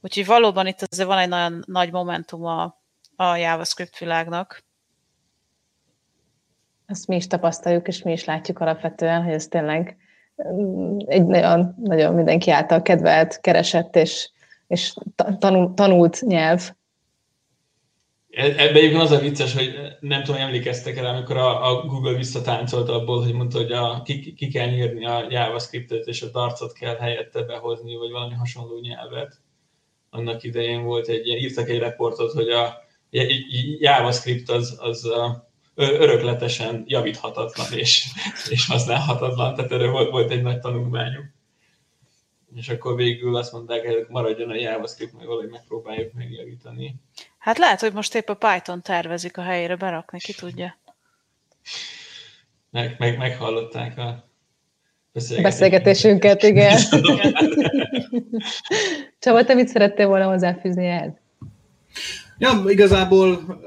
[0.00, 2.80] Úgyhogy valóban itt azért van egy nagyon nagy momentum a,
[3.16, 4.62] a JavaScript világnak.
[6.86, 9.96] Ezt mi is tapasztaljuk, és mi is látjuk alapvetően, hogy ez tényleg
[11.06, 14.30] egy nagyon, nagyon mindenki által kedvelt, keresett és,
[14.66, 14.94] és
[15.38, 16.70] tanul, tanult nyelv.
[18.30, 22.16] E, ebben egyébként az a vicces, hogy nem tudom, emlékeztek el, amikor a, a Google
[22.16, 26.72] visszatáncolt abból, hogy mondta, hogy a, ki, ki kell nyírni a JavaScriptet, és a darcot
[26.72, 29.40] kell helyette behozni, vagy valami hasonló nyelvet.
[30.10, 32.74] Annak idején volt egy írtak egy reportot, hogy a
[33.78, 35.47] JavaScript az, az a,
[35.78, 38.06] örökletesen javíthatatlan és,
[38.48, 41.24] és használhatatlan, tehát erre volt, volt egy nagy tanulmányuk.
[42.54, 46.94] És akkor végül azt mondták, hogy maradjon a JavaScript, meg valahogy megpróbáljuk megjavítani.
[47.38, 50.78] Hát lehet, hogy most épp a Python tervezik a helyére berakni, ki tudja.
[52.70, 54.28] Meg, meg, meghallották a
[55.42, 56.78] beszélgetésünket, igen.
[59.18, 61.12] Csaba, te mit szerettél volna hozzáfűzni ehhez?
[62.38, 63.60] Ja, igazából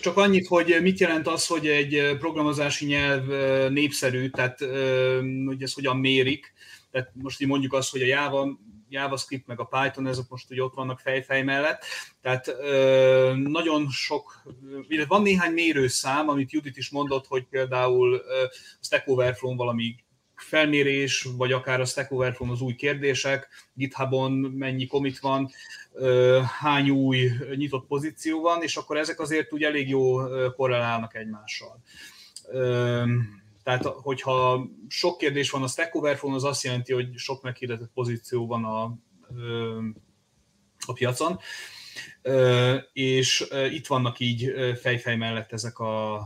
[0.00, 3.26] csak annyit, hogy mit jelent az, hogy egy programozási nyelv
[3.72, 4.58] népszerű, tehát
[5.46, 6.52] hogy ezt hogyan mérik.
[6.90, 10.62] Tehát most így mondjuk azt, hogy a Java, JavaScript meg a Python, ezek most ugye
[10.62, 11.84] ott vannak fejfej mellett.
[12.22, 12.46] Tehát
[13.36, 14.42] nagyon sok,
[14.88, 18.22] illetve van néhány mérőszám, amit Judit is mondott, hogy például
[18.80, 19.94] Stack Overflow valami
[20.40, 25.50] felmérés, vagy akár a Stack Overflow az új kérdések, GitHubon mennyi commit van,
[26.60, 30.16] hány új nyitott pozíció van, és akkor ezek azért úgy elég jó
[30.50, 31.82] korrelálnak egymással.
[33.62, 38.46] Tehát, hogyha sok kérdés van a Stack Overflow, az azt jelenti, hogy sok meghirdetett pozíció
[38.46, 38.82] van a,
[40.86, 41.38] a piacon,
[42.92, 46.20] és itt vannak így fejfej mellett ezek a,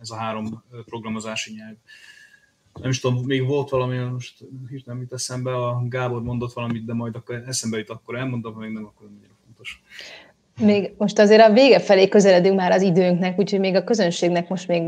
[0.00, 1.76] ez a három programozási nyelv
[2.80, 6.92] nem is tudom, még volt valami, most hirtelen mit eszembe, a Gábor mondott valamit, de
[6.92, 9.82] majd akkor eszembe jut, akkor elmondom, ha még nem, akkor nem fontos.
[10.60, 14.68] Még most azért a vége felé közeledünk már az időnknek, úgyhogy még a közönségnek most
[14.68, 14.82] még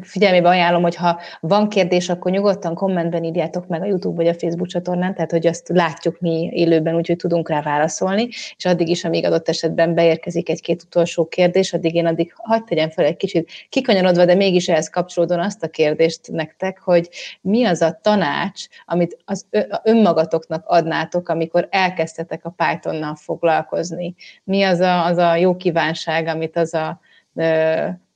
[0.00, 4.34] figyelmébe ajánlom, hogy ha van kérdés, akkor nyugodtan kommentben írjátok meg a YouTube vagy a
[4.34, 9.04] Facebook csatornán, tehát hogy azt látjuk mi élőben, úgyhogy tudunk rá válaszolni, és addig is,
[9.04, 13.50] amíg adott esetben beérkezik egy-két utolsó kérdés, addig én addig hagyd tegyem fel egy kicsit
[13.68, 17.08] kikanyarodva, de mégis ehhez kapcsolódóan azt a kérdést nektek, hogy
[17.40, 19.46] mi az a tanács, amit az
[19.82, 24.14] önmagatoknak adnátok, amikor elkezdtetek a Pythonnal foglalkozni?
[24.44, 27.00] Mi az a, az a jó kívánság, amit az a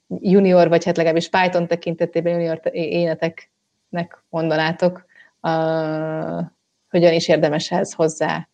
[0.08, 5.04] junior, vagy hát legalábbis Python tekintetében junior éneteknek mondanátok,
[5.42, 6.44] uh,
[6.88, 8.48] hogyan is érdemes ehhez hozzá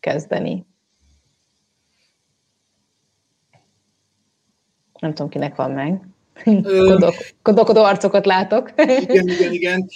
[0.00, 0.66] kezdeni.
[4.98, 6.02] Nem tudom, kinek van meg.
[7.42, 8.72] Kodok, arcokat látok.
[8.76, 9.88] Igen, igen, igen.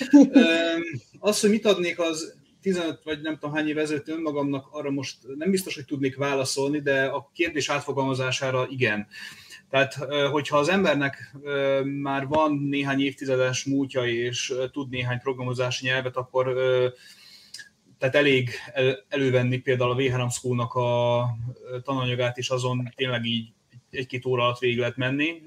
[1.18, 5.16] Az, hogy mit adnék az 15 vagy nem tudom hány év ezelőtt önmagamnak, arra most
[5.36, 9.06] nem biztos, hogy tudnék válaszolni, de a kérdés átfogalmazására igen.
[9.72, 9.94] Tehát,
[10.30, 11.36] hogyha az embernek
[11.84, 16.54] már van néhány évtizedes múltja, és tud néhány programozási nyelvet, akkor
[17.98, 18.50] tehát elég
[19.08, 21.28] elővenni például a V3 School-nak a
[21.82, 23.52] tananyagát, és azon tényleg így
[23.90, 25.42] egy-két óra alatt végig lehet menni,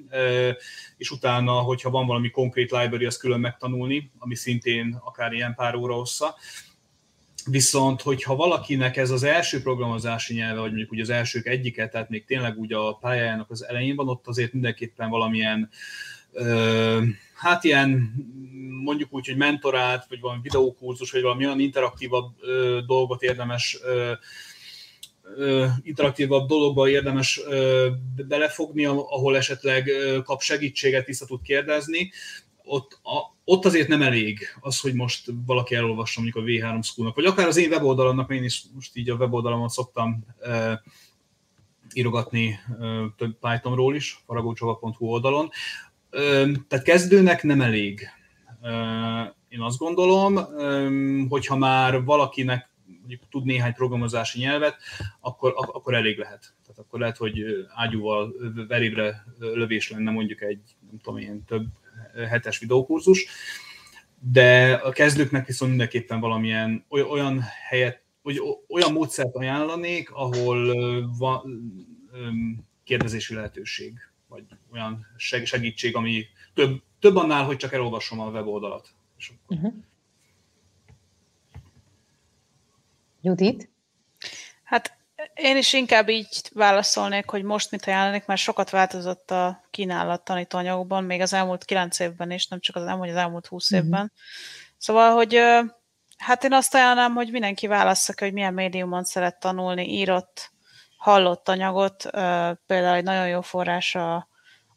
[0.98, 5.76] és utána, hogyha van valami konkrét library, azt külön megtanulni, ami szintén akár ilyen pár
[5.76, 6.36] óra hossza.
[7.46, 12.10] Viszont, hogyha valakinek ez az első programozási nyelve, vagy mondjuk ugye az elsők egyike, tehát
[12.10, 15.70] még tényleg úgy a pályájának az elején van, ott azért mindenképpen valamilyen
[16.32, 17.02] ö,
[17.34, 18.14] hát ilyen
[18.84, 24.14] mondjuk úgy, hogy mentorát, vagy valami videókurzus, vagy valami olyan interaktívabb ö, dolgot érdemes ö,
[25.84, 27.42] interaktívabb dologba érdemes
[28.28, 29.90] belefogni, ahol esetleg
[30.24, 32.12] kap segítséget, vissza tud kérdezni,
[32.64, 37.16] ott, a, ott azért nem elég az, hogy most valaki elolvassa mondjuk a V3 School-nak,
[37.16, 40.82] vagy akár az én weboldalamnak, én is most így a weboldalamat szoktam e,
[41.94, 42.60] írogatni e,
[43.18, 45.50] több Pythonról is, faragócsava.hu oldalon.
[46.10, 46.20] E,
[46.68, 48.08] tehát kezdőnek nem elég.
[48.62, 48.72] E,
[49.50, 50.46] én azt gondolom, e,
[51.30, 52.70] hogyha már valakinek
[53.00, 54.78] mondjuk tud néhány programozási nyelvet,
[55.20, 56.54] akkor, akkor elég lehet.
[56.62, 57.44] Tehát akkor lehet, hogy
[57.76, 58.34] ágyúval
[58.68, 61.66] verébre lövés lenne mondjuk egy, nem tudom én, több
[62.30, 63.26] hetes videókurzus,
[64.20, 70.74] de a kezdőknek viszont mindenképpen valamilyen olyan helyet, vagy olyan módszert ajánlanék, ahol
[71.18, 71.44] van
[72.84, 73.94] kérdezési lehetőség,
[74.28, 78.94] vagy olyan segítség, ami több, több annál, hogy csak elolvasom a weboldalat.
[79.48, 79.74] Uh-huh.
[83.22, 83.70] Judit?
[85.36, 91.04] Én is inkább így válaszolnék, hogy most mit ajánlanék, mert sokat változott a kínálat tanítóanyagokban,
[91.04, 93.84] még az elmúlt kilenc évben is, nem csak az elmúlt, az elmúlt húsz mm-hmm.
[93.84, 94.12] évben.
[94.78, 95.40] Szóval, hogy
[96.18, 100.52] hát én azt ajánlom, hogy mindenki válassza hogy milyen médiumon szeret tanulni, írott,
[100.98, 102.04] hallott anyagot,
[102.66, 104.28] például egy nagyon jó forrás a,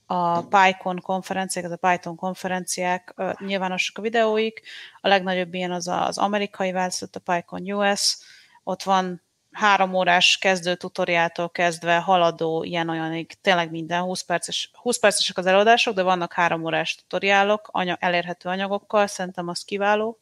[0.06, 4.62] a PyCon konferenciák, a Python konferenciák, nyilvánosak a videóik,
[5.00, 8.18] a legnagyobb ilyen az az amerikai változat, a PyCon US,
[8.64, 15.38] ott van három órás kezdő tutoriától kezdve haladó ilyen-olyanig, tényleg minden 20 perces, 20 percesek
[15.38, 20.18] az előadások, de vannak három órás tutoriálok anya, elérhető anyagokkal, szerintem az kiváló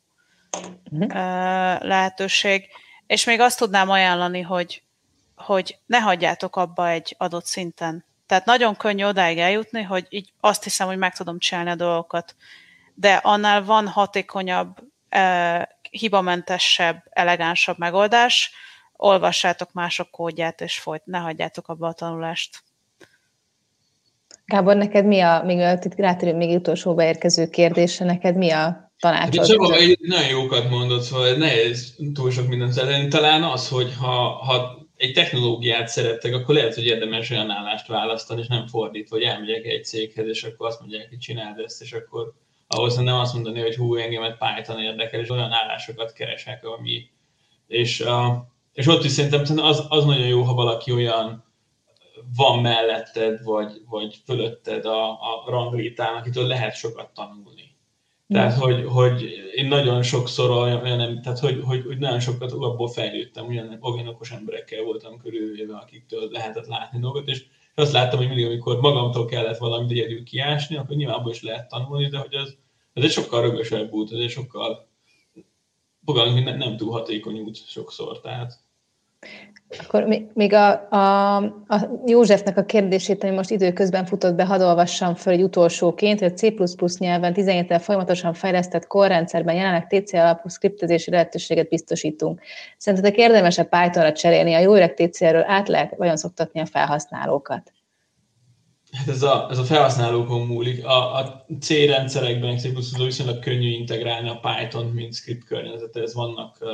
[0.90, 1.10] uh-huh.
[1.82, 2.68] lehetőség.
[3.06, 4.82] És még azt tudnám ajánlani, hogy,
[5.36, 8.04] hogy ne hagyjátok abba egy adott szinten.
[8.26, 12.34] Tehát nagyon könnyű odáig eljutni, hogy így azt hiszem, hogy meg tudom csinálni a dolgokat.
[12.94, 14.78] De annál van hatékonyabb,
[15.90, 18.52] hibamentesebb, elegánsabb megoldás,
[18.96, 22.58] olvassátok mások kódját, és folyt, ne hagyjátok abba a tanulást.
[24.44, 29.36] Gábor, neked mi a, még itt rátérünk még utolsó beérkező kérdésre, neked mi a tanácsod?
[29.36, 33.08] Hát Csaba, egy nagyon jókat mondott, szóval nehéz túl sok mindent szeretni.
[33.08, 38.40] Talán az, hogy ha, ha egy technológiát szerettek, akkor lehet, hogy érdemes olyan állást választani,
[38.40, 41.92] és nem fordítva, hogy elmegyek egy céghez, és akkor azt mondják, hogy csináld ezt, és
[41.92, 42.32] akkor
[42.66, 47.10] ahhoz nem azt mondani, hogy hú, engemet Python érdekel, és olyan állásokat keresek, ami...
[47.66, 48.46] És, a,
[48.76, 51.44] és ott is szerintem az, az nagyon jó, ha valaki olyan
[52.36, 57.74] van melletted, vagy, vagy fölötted a, a ranglitán, akitől lehet sokat tanulni.
[58.28, 59.22] Tehát, hogy, hogy
[59.54, 64.08] én nagyon sokszor olyan, olyan tehát, hogy, hogy, hogy nagyon sokat abból fejlődtem, olyan, olyan
[64.08, 69.24] okos emberekkel voltam körülvéve, akiktől lehetett látni dolgot, és azt láttam, hogy mindig, amikor magamtól
[69.24, 72.56] kellett valamit egyedül kiásni, akkor nyilván abból is lehet tanulni, de hogy az,
[72.92, 74.88] ez egy sokkal rögösebb út, ez egy sokkal
[76.04, 78.20] fogalmunk, nem, nem túl hatékony út sokszor.
[78.20, 78.64] Tehát
[79.78, 85.14] akkor még a, a, a Józsefnek a kérdését, ami most időközben futott be, hadd olvassam
[85.14, 91.10] föl egy utolsóként, hogy a C++ nyelven 17 folyamatosan fejlesztett korrendszerben jelenleg TC alapú skriptezési
[91.10, 92.40] lehetőséget biztosítunk.
[92.78, 94.54] Szerintetek érdemes-e Pythonra cserélni?
[94.54, 97.72] A jó öreg TCL-ről át lehet vajon szoktatni a felhasználókat?
[98.92, 100.84] Hát ez a, ez a felhasználókon múlik.
[100.84, 106.14] A, a C rendszerekben C++ viszonylag könnyű integrálni a Python, mint script környezethez.
[106.14, 106.70] Vannak uh,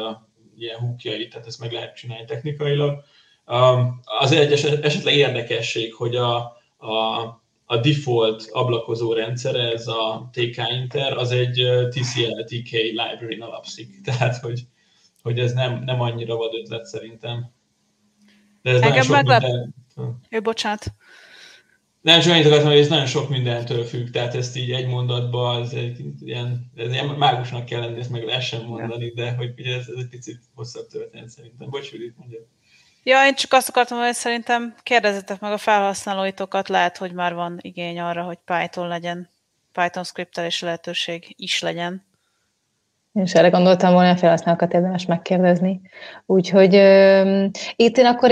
[0.62, 3.04] ilyen húkjai, tehát ezt meg lehet csinálni technikailag.
[3.46, 4.52] Um, az egy
[4.82, 6.36] esetleg érdekesség, hogy a,
[6.76, 7.20] a,
[7.64, 14.36] a default ablakozó rendszer, ez a TK Inter, az egy TCL TK library alapszik, tehát
[14.36, 14.60] hogy,
[15.22, 17.52] hogy ez nem, nem annyira vad ötlet szerintem.
[18.62, 19.42] De ez Engem meglep...
[19.42, 19.74] Minden...
[20.28, 20.94] Jó, bocsánat.
[22.02, 25.62] Nem, csak annyit akartam, hogy ez nagyon sok mindentől függ, tehát ezt így egy mondatban,
[25.62, 29.76] ez egy ilyen, ez ilyen mágusnak kell lenni, ezt meg lehessen mondani, de hogy ugye
[29.76, 31.70] ez, ez egy picit hosszabb történet szerintem.
[31.70, 32.38] Bocs, Judit, mondja.
[33.02, 37.58] Ja, én csak azt akartam hogy szerintem kérdezzetek meg a felhasználóitokat, lehet, hogy már van
[37.60, 39.28] igény arra, hogy Python legyen,
[39.72, 42.04] Python scriptelési lehetőség is legyen.
[43.12, 45.80] Én is erre gondoltam volna, a felhasználókat érdemes megkérdezni.
[46.26, 47.44] Úgyhogy uh,
[47.76, 48.30] itt én akkor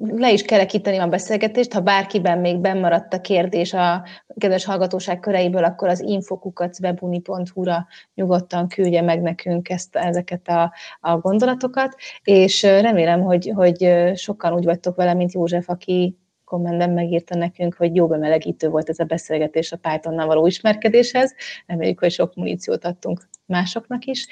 [0.00, 4.04] le is kerekíteni a beszélgetést, ha bárkiben még bennmaradt a kérdés a
[4.38, 11.94] kedves hallgatóság köreiből, akkor az infokukacwebuni.hu-ra nyugodtan küldje meg nekünk ezt, ezeket a, a gondolatokat,
[12.22, 17.94] és remélem, hogy, hogy sokan úgy vagytok vele, mint József, aki kommentben megírta nekünk, hogy
[17.94, 21.34] jó bemelegítő volt ez a beszélgetés a Pythonnal való ismerkedéshez.
[21.66, 24.26] Reméljük, hogy sok muníciót adtunk másoknak is.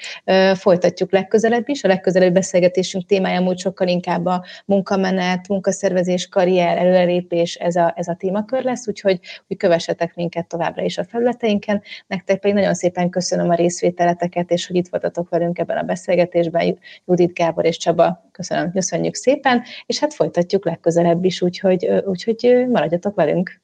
[0.53, 1.83] Folytatjuk legközelebb is.
[1.83, 8.07] A legközelebbi beszélgetésünk témája múlt sokkal inkább a munkamenet, munkaszervezés, karrier, előrelépés, ez a, ez
[8.07, 11.81] a témakör lesz, úgyhogy hogy kövessetek minket továbbra is a felületeinken.
[12.07, 16.79] Nektek pedig nagyon szépen köszönöm a részvételeteket, és hogy itt voltatok velünk ebben a beszélgetésben.
[17.05, 23.15] Judit Gábor és Csaba, köszönöm, köszönjük szépen, és hát folytatjuk legközelebb is, úgyhogy, úgyhogy maradjatok
[23.15, 23.61] velünk.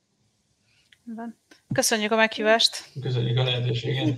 [1.73, 2.83] Köszönjük a meghívást.
[3.01, 4.17] Köszönjük a lehetőséget.